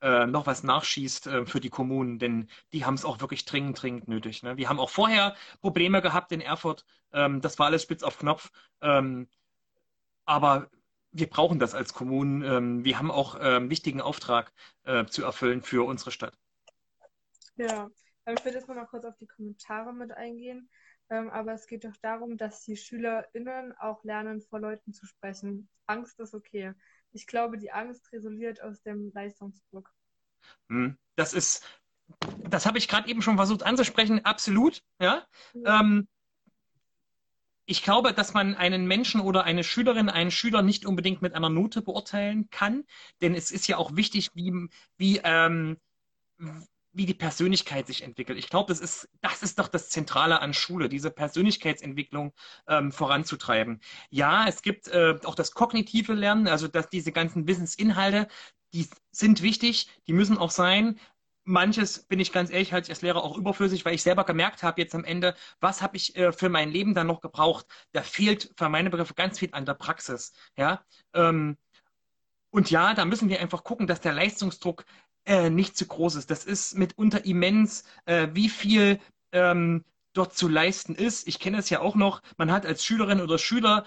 [0.00, 4.08] äh, noch was nachschießt für die Kommunen, denn die haben es auch wirklich dringend, dringend
[4.08, 4.42] nötig.
[4.42, 4.56] Ne?
[4.56, 6.84] Wir haben auch vorher Probleme gehabt in Erfurt.
[7.12, 8.50] Ähm, das war alles spitz auf Knopf.
[8.82, 9.28] Ähm,
[10.24, 10.68] aber
[11.18, 12.42] wir brauchen das als Kommunen.
[12.42, 14.52] Ähm, wir haben auch einen ähm, wichtigen Auftrag
[14.84, 16.36] äh, zu erfüllen für unsere Stadt.
[17.56, 17.88] Ja,
[18.26, 20.68] ich würde jetzt noch mal kurz auf die Kommentare mit eingehen.
[21.08, 25.68] Ähm, aber es geht doch darum, dass die SchülerInnen auch lernen, vor Leuten zu sprechen.
[25.86, 26.74] Angst ist okay.
[27.12, 29.94] Ich glaube, die Angst resultiert aus dem Leistungsdruck.
[30.68, 31.64] Hm, das ist,
[32.50, 34.82] das habe ich gerade eben schon versucht anzusprechen, absolut.
[35.00, 35.24] Ja.
[35.54, 35.80] ja.
[35.80, 36.08] Ähm,
[37.66, 41.50] ich glaube, dass man einen Menschen oder eine Schülerin, einen Schüler nicht unbedingt mit einer
[41.50, 42.84] Note beurteilen kann,
[43.20, 45.76] denn es ist ja auch wichtig, wie, wie, ähm,
[46.92, 48.38] wie die Persönlichkeit sich entwickelt.
[48.38, 52.32] Ich glaube, das ist, das ist doch das Zentrale an Schule, diese Persönlichkeitsentwicklung
[52.68, 53.80] ähm, voranzutreiben.
[54.10, 58.28] Ja, es gibt äh, auch das kognitive Lernen, also dass diese ganzen Wissensinhalte,
[58.72, 60.98] die sind wichtig, die müssen auch sein.
[61.46, 64.62] Manches, bin ich ganz ehrlich, halte ich als Lehrer auch überflüssig, weil ich selber gemerkt
[64.62, 67.66] habe jetzt am Ende, was habe ich äh, für mein Leben dann noch gebraucht.
[67.92, 70.32] Da fehlt für meine Begriffe ganz viel an der Praxis.
[70.56, 70.84] Ja?
[71.14, 71.56] Ähm,
[72.50, 74.84] und ja, da müssen wir einfach gucken, dass der Leistungsdruck
[75.24, 76.30] äh, nicht zu groß ist.
[76.30, 79.00] Das ist mitunter immens, äh, wie viel
[79.32, 79.84] ähm,
[80.14, 81.28] dort zu leisten ist.
[81.28, 83.84] Ich kenne es ja auch noch, man hat als Schülerin oder Schüler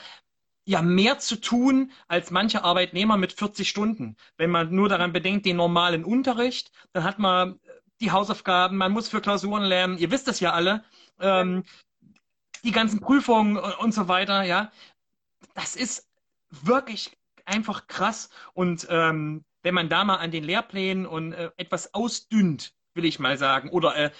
[0.70, 4.16] ja mehr zu tun als manche Arbeitnehmer mit 40 Stunden.
[4.38, 7.60] Wenn man nur daran bedenkt, den normalen Unterricht, dann hat man
[8.02, 10.84] die Hausaufgaben, man muss für Klausuren lernen, ihr wisst das ja alle,
[11.20, 11.64] ähm,
[12.64, 14.72] die ganzen Prüfungen und so weiter, ja.
[15.56, 16.08] Das ist
[16.52, 18.30] wirklich einfach krass.
[18.54, 23.18] Und ähm, wenn man da mal an den Lehrplänen und äh, etwas ausdünnt, will ich
[23.18, 24.12] mal sagen, oder äh,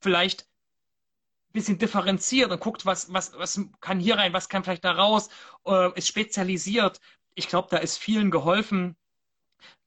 [0.00, 0.46] vielleicht
[1.52, 5.28] bisschen differenziert und guckt, was, was, was kann hier rein, was kann vielleicht da raus,
[5.66, 7.00] äh, ist spezialisiert.
[7.34, 8.96] Ich glaube, da ist vielen geholfen,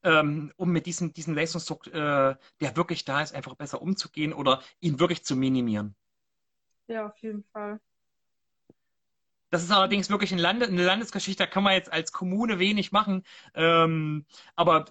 [0.02, 4.62] ähm, um mit diesem, diesem Leistungsdruck, äh, der wirklich da ist, einfach besser umzugehen oder
[4.80, 5.94] ihn wirklich zu minimieren.
[6.88, 7.80] Ja, auf jeden Fall.
[9.50, 12.92] Das ist allerdings wirklich ein Land eine Landesgeschichte, da kann man jetzt als Kommune wenig
[12.92, 13.24] machen.
[13.54, 14.86] Ähm, aber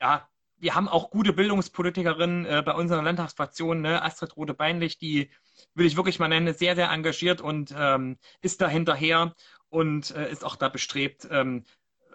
[0.00, 4.02] ja, wir haben auch gute Bildungspolitikerinnen äh, bei unserer Landtagsfraktion, ne?
[4.02, 5.30] Astrid Rode-Beinlich, die
[5.74, 9.34] will ich wirklich mal nennen, sehr, sehr engagiert und ähm, ist da hinterher
[9.68, 11.64] und äh, ist auch da bestrebt, ähm,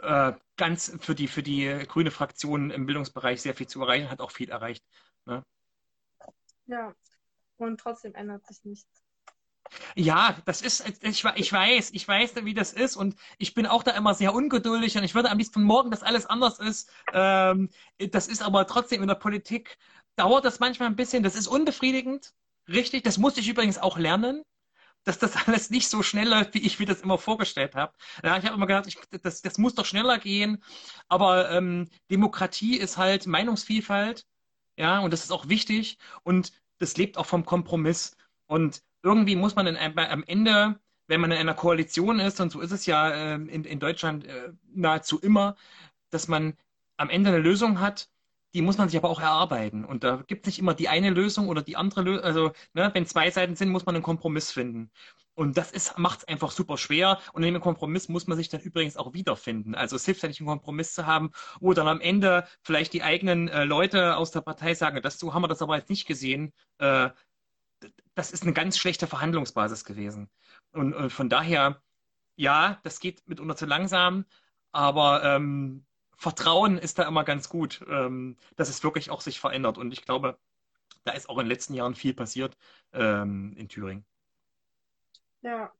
[0.01, 4.21] äh, ganz für die, für die grüne Fraktion im Bildungsbereich sehr viel zu erreichen, hat
[4.21, 4.83] auch viel erreicht.
[5.25, 5.43] Ne?
[6.67, 6.93] Ja,
[7.57, 9.03] und trotzdem ändert sich nichts.
[9.95, 13.83] Ja, das ist, ich, ich weiß, ich weiß, wie das ist und ich bin auch
[13.83, 16.89] da immer sehr ungeduldig und ich würde am liebsten morgen, dass alles anders ist.
[17.13, 19.77] Ähm, das ist aber trotzdem in der Politik,
[20.15, 22.33] dauert das manchmal ein bisschen, das ist unbefriedigend,
[22.69, 23.03] richtig.
[23.03, 24.43] Das musste ich übrigens auch lernen,
[25.03, 27.93] dass das alles nicht so schnell läuft, wie ich mir das immer vorgestellt habe.
[28.23, 30.63] Ja, ich habe immer gedacht, ich, das, das muss doch schneller gehen,
[31.07, 34.25] aber ähm, Demokratie ist halt Meinungsvielfalt,
[34.77, 38.15] ja, und das ist auch wichtig und das lebt auch vom Kompromiss.
[38.47, 42.61] Und irgendwie muss man in, am Ende, wenn man in einer Koalition ist, und so
[42.61, 45.55] ist es ja äh, in, in Deutschland äh, nahezu immer,
[46.09, 46.57] dass man
[46.97, 48.09] am Ende eine Lösung hat,
[48.53, 49.85] die muss man sich aber auch erarbeiten.
[49.85, 52.23] Und da gibt es nicht immer die eine Lösung oder die andere Lösung.
[52.23, 54.91] Also, ne, wenn zwei Seiten sind, muss man einen Kompromiss finden.
[55.35, 57.19] Und das macht es einfach super schwer.
[57.33, 59.75] Und in dem Kompromiss muss man sich dann übrigens auch wiederfinden.
[59.75, 61.31] Also es hilft ja nicht, einen Kompromiss zu haben,
[61.61, 65.33] wo dann am Ende vielleicht die eigenen äh, Leute aus der Partei sagen, das, so
[65.33, 66.51] haben wir das aber jetzt nicht gesehen.
[66.79, 67.09] Äh,
[68.15, 70.29] das ist eine ganz schlechte Verhandlungsbasis gewesen.
[70.73, 71.81] Und, und von daher,
[72.35, 74.25] ja, das geht mitunter zu langsam,
[74.71, 75.85] aber ähm,
[76.19, 79.77] Vertrauen ist da immer ganz gut, ähm, dass es wirklich auch sich verändert.
[79.77, 80.37] Und ich glaube,
[81.05, 82.57] da ist auch in den letzten Jahren viel passiert
[82.91, 84.05] ähm, in Thüringen.
[85.41, 85.71] Ja,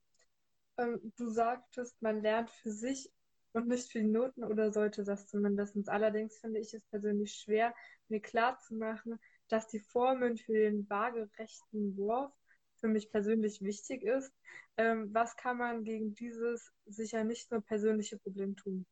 [0.77, 3.11] ähm, du sagtest, man lernt für sich
[3.51, 5.89] und nicht für die Noten oder sollte das zumindest.
[5.89, 7.75] Allerdings finde ich es persönlich schwer,
[8.07, 9.19] mir klarzumachen,
[9.49, 12.31] dass die Formeln für den waagerechten Wurf
[12.77, 14.31] für mich persönlich wichtig ist.
[14.77, 18.85] Ähm, was kann man gegen dieses sicher nicht nur persönliche Problem tun?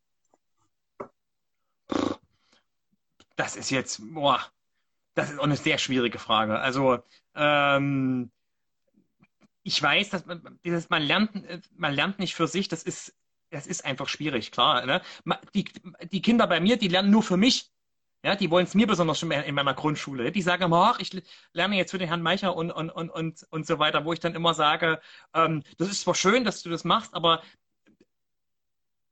[3.48, 4.42] Das ist jetzt, boah,
[5.14, 6.60] das ist auch eine sehr schwierige Frage.
[6.60, 7.00] Also,
[7.34, 8.30] ähm,
[9.64, 11.32] ich weiß, dass man, dieses, man lernt,
[11.80, 13.16] man lernt nicht für sich, das ist,
[13.50, 14.86] das ist einfach schwierig, klar.
[14.86, 15.02] Ne?
[15.54, 15.64] Die,
[16.12, 17.72] die Kinder bei mir, die lernen nur für mich.
[18.22, 20.34] Ja, die wollen es mir besonders schon in meiner Grundschule.
[20.34, 21.18] Die sagen immer, ach, ich
[21.54, 24.20] lerne jetzt für den Herrn Meicher und, und, und, und, und so weiter, wo ich
[24.20, 25.00] dann immer sage,
[25.34, 27.42] ähm, das ist zwar schön, dass du das machst, aber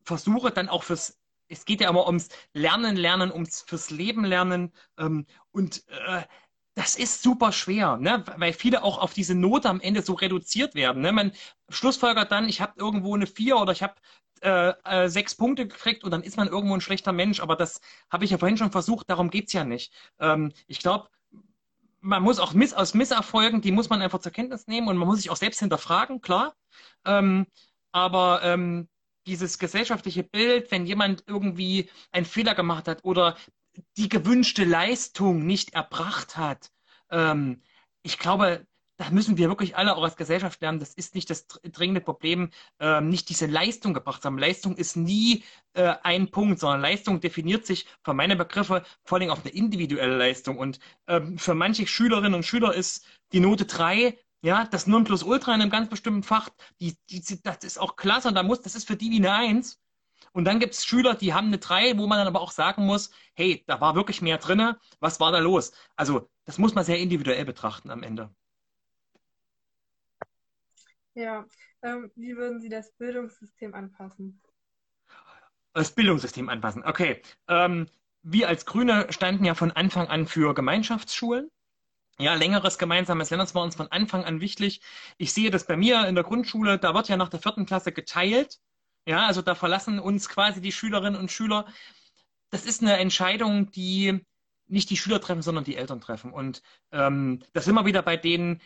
[0.03, 1.17] versuche dann auch fürs
[1.48, 4.74] es geht ja immer ums Lernen, Lernen, ums fürs Leben lernen.
[4.98, 6.24] Ähm, und äh,
[6.76, 8.24] das ist super schwer, ne?
[8.38, 11.02] weil viele auch auf diese Note am Ende so reduziert werden.
[11.02, 11.12] Ne?
[11.14, 11.32] Man
[11.70, 13.96] schlussfolgert dann, ich habe irgendwo eine vier oder ich habe
[14.41, 17.39] äh, äh, sechs Punkte gekriegt und dann ist man irgendwo ein schlechter Mensch.
[17.39, 17.80] Aber das
[18.12, 19.93] habe ich ja vorhin schon versucht, darum geht's ja nicht.
[20.20, 21.10] Ähm, ich glaube,
[22.02, 25.08] man muss auch miss aus Misserfolgen, die muss man einfach zur Kenntnis nehmen und man
[25.08, 26.56] muss sich auch selbst hinterfragen, klar.
[27.06, 27.48] Ähm,
[27.93, 28.89] aber ähm,
[29.28, 33.38] dieses gesellschaftliche Bild, wenn jemand irgendwie einen Fehler gemacht hat oder
[33.97, 36.71] die gewünschte Leistung nicht erbracht hat.
[37.09, 37.61] Ähm,
[38.03, 38.65] ich glaube,
[38.97, 42.49] da müssen wir wirklich alle auch als Gesellschaft lernen, das ist nicht das dringende Problem,
[42.80, 44.38] ähm, nicht diese Leistung gebracht zu haben.
[44.38, 49.32] Leistung ist nie äh, ein Punkt, sondern Leistung definiert sich für meine Begriffe vor allem
[49.32, 50.57] auf eine individuelle Leistung.
[50.57, 55.62] Und ähm, für manche Schülerinnen und Schüler ist die Note drei ja, das Nonplusultra in
[55.62, 58.86] einem ganz bestimmten Fach, die, die, das ist auch klasse und da muss, das ist
[58.88, 59.82] für die wie eine Eins.
[60.34, 62.86] Und dann gibt es Schüler, die haben eine Drei, wo man dann aber auch sagen
[62.86, 65.72] muss, hey, da war wirklich mehr drin, was war da los?
[65.96, 68.30] Also das muss man sehr individuell betrachten am Ende.
[71.16, 71.46] Ja,
[71.82, 74.43] ähm, wie würden Sie das Bildungssystem anpassen?
[75.74, 77.24] Das Bildungssystem anpassen, okay.
[77.48, 77.89] Ähm,
[78.22, 81.50] wir als Grüne standen ja von Anfang an für Gemeinschaftsschulen.
[82.20, 84.82] Ja, längeres gemeinsames Lernen, das war uns von Anfang an wichtig.
[85.18, 87.91] Ich sehe das bei mir in der Grundschule, da wird ja nach der vierten Klasse
[87.91, 88.59] geteilt.
[89.05, 91.66] Ja, also da verlassen uns quasi die Schülerinnen und Schüler.
[92.49, 94.26] Das ist eine Entscheidung, die
[94.68, 96.32] nicht die Schüler treffen, sondern die Eltern treffen.
[96.32, 98.61] Und ähm, das sind wir wieder bei den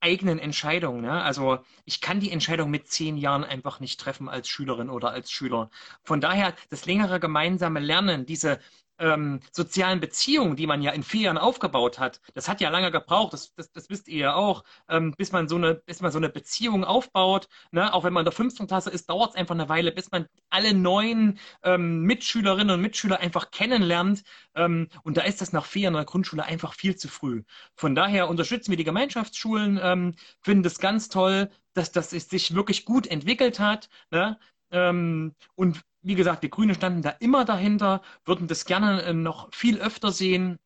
[0.00, 1.02] eigenen Entscheidungen.
[1.02, 1.22] Ne?
[1.22, 5.30] Also ich kann die Entscheidung mit zehn Jahren einfach nicht treffen als Schülerin oder als
[5.30, 5.70] Schüler.
[6.04, 8.60] Von daher das längere gemeinsame Lernen, diese
[8.98, 12.90] ähm, sozialen Beziehungen, die man ja in vier Jahren aufgebaut hat, das hat ja lange
[12.90, 16.12] gebraucht, das, das, das wisst ihr ja auch, ähm, bis man so eine, bis man
[16.12, 17.48] so eine Beziehung aufbaut.
[17.72, 17.92] Ne?
[17.92, 20.26] Auch wenn man in der fünften Klasse ist, dauert es einfach eine Weile, bis man
[20.50, 24.22] alle neuen ähm, Mitschülerinnen und Mitschüler einfach kennenlernt.
[24.54, 27.42] Ähm, und da ist das nach vier Jahren in der Grundschule einfach viel zu früh.
[27.74, 32.84] Von daher unterstützen wir die Gemeinschaftsschulen, ähm, finden das ganz toll, dass das sich wirklich
[32.84, 33.88] gut entwickelt hat.
[34.10, 34.38] Ne?
[34.70, 39.52] Ähm, und wie gesagt, die Grünen standen da immer dahinter, würden das gerne äh, noch
[39.52, 40.58] viel öfter sehen.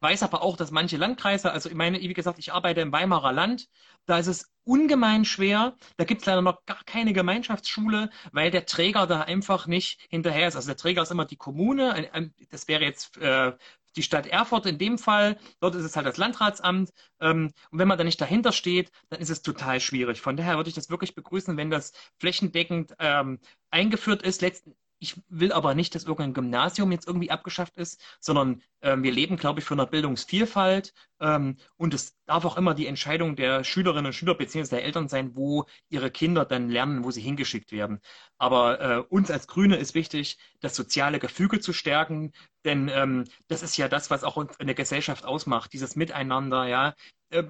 [0.00, 3.32] Weiß aber auch, dass manche Landkreise, also ich meine, wie gesagt, ich arbeite im Weimarer
[3.32, 3.68] Land,
[4.06, 5.76] da ist es ungemein schwer.
[5.96, 10.48] Da gibt es leider noch gar keine Gemeinschaftsschule, weil der Träger da einfach nicht hinterher
[10.48, 10.56] ist.
[10.56, 12.10] Also der Träger ist immer die Kommune.
[12.50, 13.52] Das wäre jetzt äh,
[13.96, 16.90] die Stadt Erfurt in dem Fall, dort ist es halt das Landratsamt.
[17.20, 20.20] Ähm, und wenn man da nicht dahinter steht, dann ist es total schwierig.
[20.20, 23.38] Von daher würde ich das wirklich begrüßen, wenn das flächendeckend ähm,
[23.70, 24.42] eingeführt ist.
[24.42, 29.10] Letzten, ich will aber nicht, dass irgendein Gymnasium jetzt irgendwie abgeschafft ist, sondern ähm, wir
[29.10, 30.94] leben, glaube ich, für eine Bildungsvielfalt.
[31.20, 34.68] Ähm, und es darf auch immer die Entscheidung der Schülerinnen und Schüler bzw.
[34.68, 38.00] der Eltern sein, wo ihre Kinder dann lernen, wo sie hingeschickt werden.
[38.38, 42.30] Aber äh, uns als Grüne ist wichtig, das soziale Gefüge zu stärken,
[42.64, 46.94] denn ähm, das ist ja das, was auch eine Gesellschaft ausmacht, dieses Miteinander, ja.
[47.30, 47.44] Äh,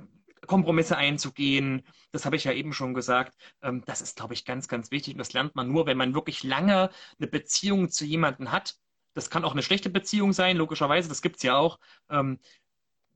[0.46, 1.86] Kompromisse einzugehen.
[2.10, 3.36] Das habe ich ja eben schon gesagt.
[3.62, 5.14] Ähm, das ist, glaube ich, ganz, ganz wichtig.
[5.14, 8.76] Und das lernt man nur, wenn man wirklich lange eine Beziehung zu jemandem hat.
[9.14, 11.78] Das kann auch eine schlechte Beziehung sein, logischerweise, das gibt es ja auch.
[12.08, 12.38] Ähm,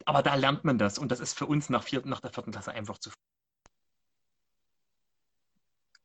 [0.04, 0.98] aber da lernt man das.
[0.98, 3.10] Und das ist für uns nach, vierten, nach der vierten Klasse einfach zu.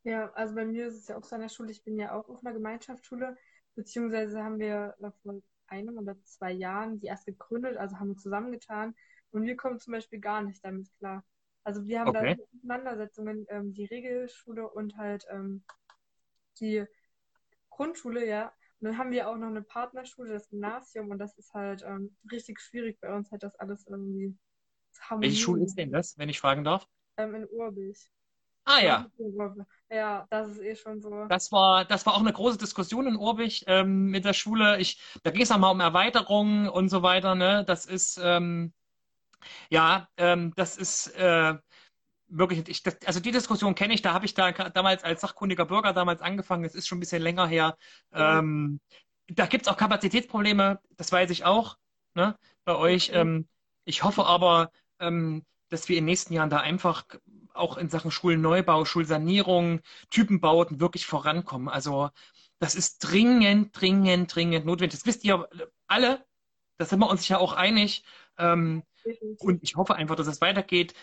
[0.04, 1.70] Ja, also bei mir ist es ja auch so an der Schule.
[1.70, 3.36] Ich bin ja auch auf einer Gemeinschaftsschule,
[3.76, 8.94] beziehungsweise haben wir vor einem oder zwei Jahren die erst gegründet, also haben wir zusammengetan
[9.32, 11.24] und wir kommen zum Beispiel gar nicht damit klar.
[11.64, 12.36] Also wir haben okay.
[12.36, 15.62] da Auseinandersetzungen, ähm, die Regelschule und halt ähm,
[16.60, 16.84] die
[17.70, 18.52] Grundschule, ja.
[18.80, 22.16] Und dann haben wir auch noch eine Partnerschule, das Gymnasium, und das ist halt ähm,
[22.30, 24.36] richtig schwierig bei uns, halt das alles irgendwie
[24.90, 25.22] zu haben.
[25.22, 26.86] Welche Schule ist denn das, wenn ich fragen darf?
[27.16, 28.10] Ähm, in Urbich.
[28.64, 29.10] Ah ja.
[29.90, 31.26] Ja, das ist eh schon so.
[31.26, 34.78] Das war, das war auch eine große Diskussion in Urbich ähm, mit der Schule.
[34.78, 37.34] Ich, da ging es auch mal um Erweiterungen und so weiter.
[37.34, 37.64] Ne?
[37.66, 38.72] Das ist, ähm,
[39.70, 41.54] ja, ähm, das ist äh,
[42.28, 45.66] wirklich, ich, das, also die Diskussion kenne ich, da habe ich da damals als sachkundiger
[45.66, 47.76] Bürger damals angefangen, es ist schon ein bisschen länger her.
[48.12, 48.80] Ähm,
[49.28, 51.76] da gibt es auch Kapazitätsprobleme, das weiß ich auch,
[52.14, 53.10] ne, bei euch.
[53.14, 53.48] Ähm,
[53.84, 57.04] ich hoffe aber, ähm, dass wir in den nächsten Jahren da einfach
[57.54, 59.80] auch in Sachen Schulneubau, Schulsanierung,
[60.10, 61.68] Typenbauten wirklich vorankommen.
[61.68, 62.10] Also
[62.58, 64.98] das ist dringend, dringend, dringend notwendig.
[64.98, 65.48] Das wisst ihr
[65.86, 66.24] alle,
[66.78, 68.04] da sind wir uns ja auch einig.
[68.42, 68.82] Ähm,
[69.38, 70.94] und ich hoffe einfach, dass es weitergeht.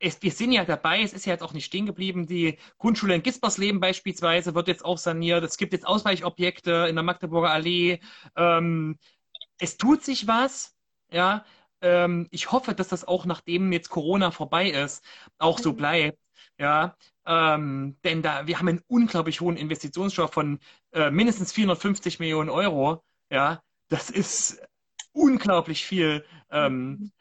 [0.00, 2.26] Es, wir sind ja dabei, es ist ja jetzt auch nicht stehen geblieben.
[2.26, 5.42] Die Grundschule in Gispersleben beispielsweise wird jetzt auch saniert.
[5.44, 8.00] Es gibt jetzt Ausweichobjekte in der Magdeburger Allee.
[8.36, 8.98] Ähm,
[9.58, 10.76] es tut sich was,
[11.10, 11.44] ja.
[11.80, 15.04] Ähm, ich hoffe, dass das auch nachdem jetzt Corona vorbei ist,
[15.38, 15.76] auch so mhm.
[15.76, 16.18] bleibt,
[16.58, 16.96] ja.
[17.26, 20.60] Ähm, denn da, wir haben einen unglaublich hohen Investitionsstau von
[20.92, 23.62] äh, mindestens 450 Millionen Euro, ja.
[23.88, 24.60] Das ist
[25.12, 26.24] unglaublich viel.
[26.50, 27.12] Ähm,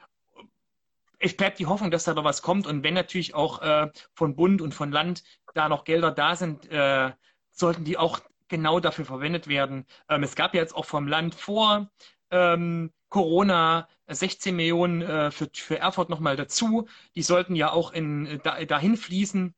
[1.19, 2.67] es bleibt die Hoffnung, dass da noch was kommt.
[2.67, 5.23] Und wenn natürlich auch äh, von Bund und von Land
[5.53, 7.11] da noch Gelder da sind, äh,
[7.51, 9.85] sollten die auch genau dafür verwendet werden.
[10.09, 11.89] Ähm, es gab ja jetzt auch vom Land vor
[12.31, 16.87] ähm, Corona 16 Millionen äh, für, für Erfurt nochmal dazu.
[17.15, 19.53] Die sollten ja auch in, da, dahin fließen.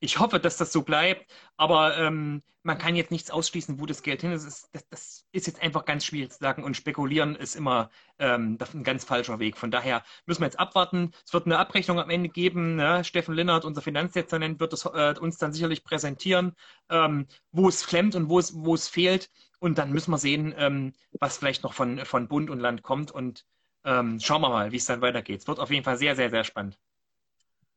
[0.00, 4.02] Ich hoffe, dass das so bleibt, aber ähm, man kann jetzt nichts ausschließen, wo das
[4.02, 4.68] Geld hin ist.
[4.72, 8.84] Das, das, ist jetzt einfach ganz schwierig zu sagen und spekulieren ist immer ähm, ein
[8.84, 9.56] ganz falscher Weg.
[9.56, 11.12] Von daher müssen wir jetzt abwarten.
[11.24, 12.76] Es wird eine Abrechnung am Ende geben.
[12.76, 13.02] Ne?
[13.02, 16.54] Steffen Linnert, unser Finanzdezernent, wird es äh, uns dann sicherlich präsentieren,
[16.90, 19.30] ähm, wo es klemmt und wo es, wo es fehlt.
[19.58, 23.10] Und dann müssen wir sehen, ähm, was vielleicht noch von, von Bund und Land kommt.
[23.10, 23.46] Und
[23.84, 25.40] ähm, schauen wir mal, wie es dann weitergeht.
[25.40, 26.78] Es wird auf jeden Fall sehr, sehr, sehr spannend.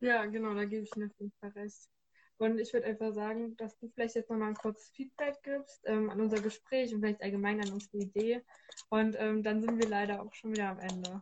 [0.01, 1.89] Ja, genau, da gebe ich Ihnen auf jeden Fall recht.
[2.37, 6.09] Und ich würde einfach sagen, dass du vielleicht jetzt nochmal ein kurzes Feedback gibst ähm,
[6.09, 8.43] an unser Gespräch und vielleicht allgemein an unsere Idee.
[8.89, 11.21] Und ähm, dann sind wir leider auch schon wieder am Ende.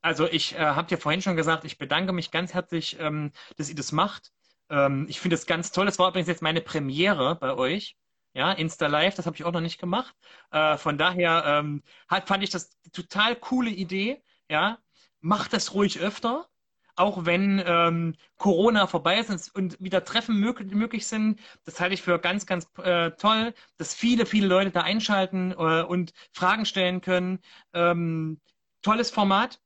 [0.00, 3.68] Also ich äh, habe dir vorhin schon gesagt, ich bedanke mich ganz herzlich, ähm, dass
[3.68, 4.32] ihr das macht.
[4.70, 5.86] Ähm, ich finde es ganz toll.
[5.86, 7.96] Das war übrigens jetzt meine Premiere bei euch.
[8.34, 10.16] Ja, Insta Live, das habe ich auch noch nicht gemacht.
[10.50, 14.22] Äh, von daher ähm, hat, fand ich das total coole Idee.
[14.48, 14.78] Ja,
[15.20, 16.48] macht das ruhig öfter
[16.94, 21.40] auch wenn ähm, Corona vorbei ist und wieder Treffen möglich, möglich sind.
[21.64, 25.82] Das halte ich für ganz, ganz äh, toll, dass viele, viele Leute da einschalten äh,
[25.82, 27.40] und Fragen stellen können.
[27.72, 28.40] Ähm,
[28.82, 29.58] tolles Format.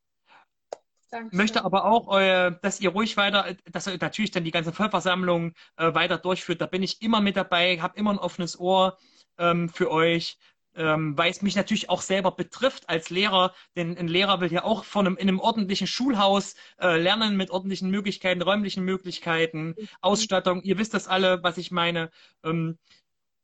[1.11, 1.37] Dankeschön.
[1.37, 5.53] Möchte aber auch, äh, dass ihr ruhig weiter, dass ihr natürlich dann die ganze Vollversammlung
[5.77, 6.61] äh, weiter durchführt.
[6.61, 8.99] Da bin ich immer mit dabei, habe immer ein offenes Ohr
[9.39, 10.39] ähm, für euch
[10.77, 14.65] ähm, weil es mich natürlich auch selber betrifft als Lehrer, denn ein Lehrer will ja
[14.65, 19.89] auch von einem, in einem ordentlichen Schulhaus äh, lernen mit ordentlichen Möglichkeiten, räumlichen Möglichkeiten, mhm.
[20.01, 20.63] Ausstattung.
[20.63, 22.11] Ihr wisst das alle, was ich meine.
[22.45, 22.79] Ähm,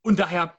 [0.03, 0.59] und daher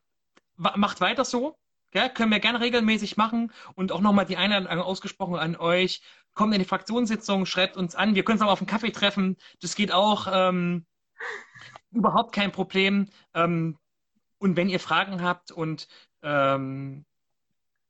[0.55, 1.57] macht weiter so.
[1.93, 6.01] Ja, können wir gerne regelmäßig machen und auch nochmal die Einladung ausgesprochen an euch.
[6.33, 8.15] Kommt in die Fraktionssitzung, schreibt uns an.
[8.15, 9.37] Wir können uns auch auf einen Kaffee treffen.
[9.61, 10.27] Das geht auch.
[10.31, 10.87] Ähm,
[11.91, 13.09] überhaupt kein Problem.
[13.33, 13.77] Ähm,
[14.39, 15.87] und wenn ihr Fragen habt und
[16.23, 17.05] ähm,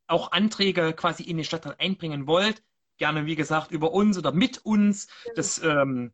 [0.08, 2.64] auch Anträge quasi in den Stadtrat einbringen wollt,
[2.98, 5.08] gerne wie gesagt über uns oder mit uns.
[5.36, 6.14] Das ähm,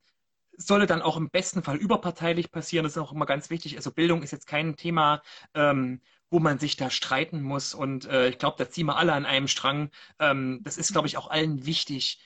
[0.58, 2.84] solle dann auch im besten Fall überparteilich passieren.
[2.84, 3.78] Das ist auch immer ganz wichtig.
[3.78, 5.22] Also Bildung ist jetzt kein Thema,
[5.54, 7.74] ähm, wo man sich da streiten muss.
[7.74, 9.90] Und äh, ich glaube, da ziehen wir alle an einem Strang.
[10.20, 12.22] Ähm, das ist, glaube ich, auch allen wichtig,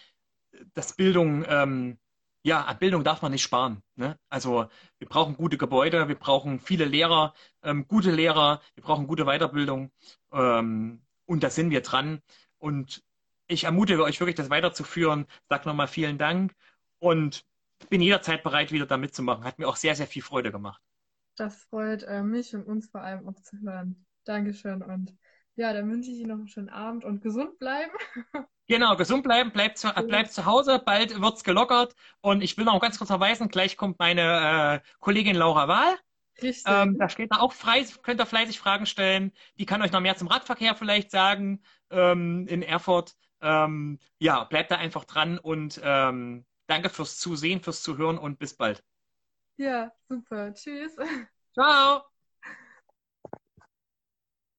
[0.74, 1.98] dass Bildung ähm,
[2.44, 3.82] ja, an Bildung darf man nicht sparen.
[3.96, 4.18] Ne?
[4.30, 4.68] Also
[5.00, 7.34] wir brauchen gute Gebäude, wir brauchen viele Lehrer,
[7.64, 9.92] ähm, gute Lehrer, wir brauchen gute Weiterbildung
[10.32, 12.22] ähm, und da sind wir dran.
[12.58, 13.04] Und
[13.48, 15.26] ich ermutige euch wirklich, das weiterzuführen.
[15.50, 16.54] Sag nochmal vielen Dank
[17.00, 17.46] und
[17.90, 19.46] bin jederzeit bereit, wieder da mitzumachen.
[19.46, 20.82] Hat mir auch sehr, sehr viel Freude gemacht.
[21.36, 24.06] Das freut äh, mich und uns vor allem auch zu hören.
[24.26, 25.18] Dankeschön und
[25.56, 27.92] ja, dann wünsche ich Ihnen noch einen schönen Abend und gesund bleiben.
[28.68, 31.96] Genau, gesund bleiben, bleibt zu, bleibt zu Hause, bald wird's gelockert.
[32.22, 35.96] Und ich will noch ganz kurz verweisen, gleich kommt meine äh, Kollegin Laura Wahl.
[36.42, 36.64] Richtig.
[36.66, 39.34] Ähm, da steht da auch frei, könnt ihr fleißig Fragen stellen.
[39.60, 43.16] Die kann euch noch mehr zum Radverkehr vielleicht sagen ähm, in Erfurt.
[43.42, 48.56] Ähm, ja, bleibt da einfach dran und ähm, danke fürs Zusehen, fürs Zuhören und bis
[48.56, 48.82] bald.
[49.58, 50.54] Ja, super.
[50.54, 50.96] Tschüss.
[51.54, 52.13] Ciao.